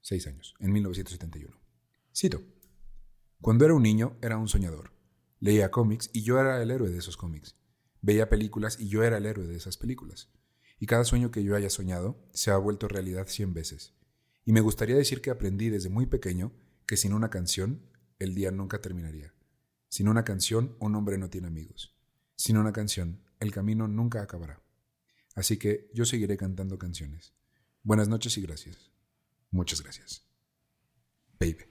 [0.00, 1.58] seis años, en 1971.
[2.14, 2.42] Cito.
[3.40, 4.92] Cuando era un niño era un soñador.
[5.40, 7.56] Leía cómics y yo era el héroe de esos cómics.
[8.00, 10.30] Veía películas y yo era el héroe de esas películas.
[10.78, 13.94] Y cada sueño que yo haya soñado se ha vuelto realidad cien veces.
[14.44, 16.52] Y me gustaría decir que aprendí desde muy pequeño
[16.86, 17.82] que sin una canción
[18.18, 19.34] el día nunca terminaría.
[19.88, 21.95] Sin una canción un hombre no tiene amigos.
[22.36, 24.62] Sin una canción, el camino nunca acabará.
[25.34, 27.34] Así que yo seguiré cantando canciones.
[27.82, 28.90] Buenas noches y gracias.
[29.50, 30.26] Muchas gracias.
[31.40, 31.64] Baby.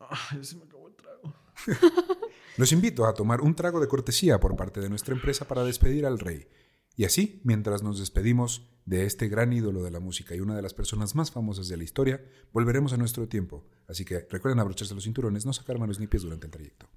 [0.00, 1.34] Ay, se me acabó el trago.
[2.56, 6.04] Los invito a tomar un trago de cortesía por parte de nuestra empresa para despedir
[6.04, 6.48] al rey.
[6.96, 10.62] Y así, mientras nos despedimos de este gran ídolo de la música y una de
[10.62, 13.64] las personas más famosas de la historia, volveremos a nuestro tiempo.
[13.86, 16.88] Así que recuerden abrocharse los cinturones, no sacar manos ni pies durante el trayecto.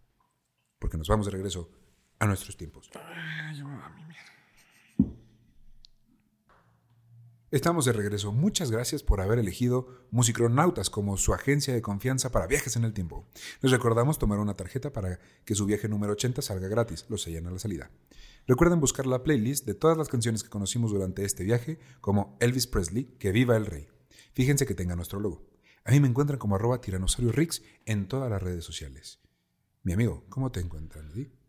[0.80, 1.70] Porque nos vamos de regreso
[2.22, 2.90] a nuestros tiempos.
[7.50, 8.32] Estamos de regreso.
[8.32, 12.94] Muchas gracias por haber elegido Musicronautas como su agencia de confianza para viajes en el
[12.94, 13.28] tiempo.
[13.62, 17.06] Les recordamos tomar una tarjeta para que su viaje número 80 salga gratis.
[17.10, 17.90] Lo sellan a la salida.
[18.48, 22.68] Recuerden buscar la playlist de todas las canciones que conocimos durante este viaje como Elvis
[22.68, 23.90] Presley, Que Viva el Rey.
[24.34, 25.50] Fíjense que tenga nuestro logo.
[25.86, 29.20] A mí me encuentran como arroba tiranosaurio Rix en todas las redes sociales.
[29.82, 31.41] Mi amigo, ¿cómo te encuentran, Eddie?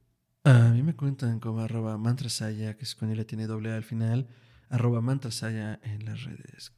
[0.45, 3.85] A mí me cuentan como arroba mantrasaya, que es con le tiene doble A al
[3.85, 4.27] final,
[4.71, 6.73] arroba mantrasaya en las redes.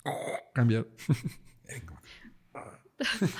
[0.53, 0.89] Cambio.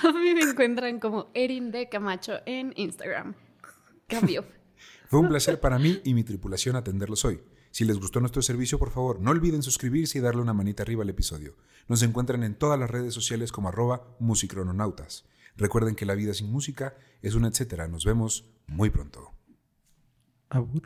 [0.03, 3.35] A mí me encuentran como Erin de Camacho en Instagram.
[4.07, 4.45] Cambio.
[5.07, 7.41] Fue un placer para mí y mi tripulación atenderlos hoy.
[7.71, 11.03] Si les gustó nuestro servicio, por favor, no olviden suscribirse y darle una manita arriba
[11.03, 11.55] al episodio.
[11.87, 15.25] Nos encuentran en todas las redes sociales como arroba musicrononautas.
[15.55, 17.87] Recuerden que la vida sin música es un etcétera.
[17.87, 19.34] Nos vemos muy pronto.
[20.51, 20.85] I would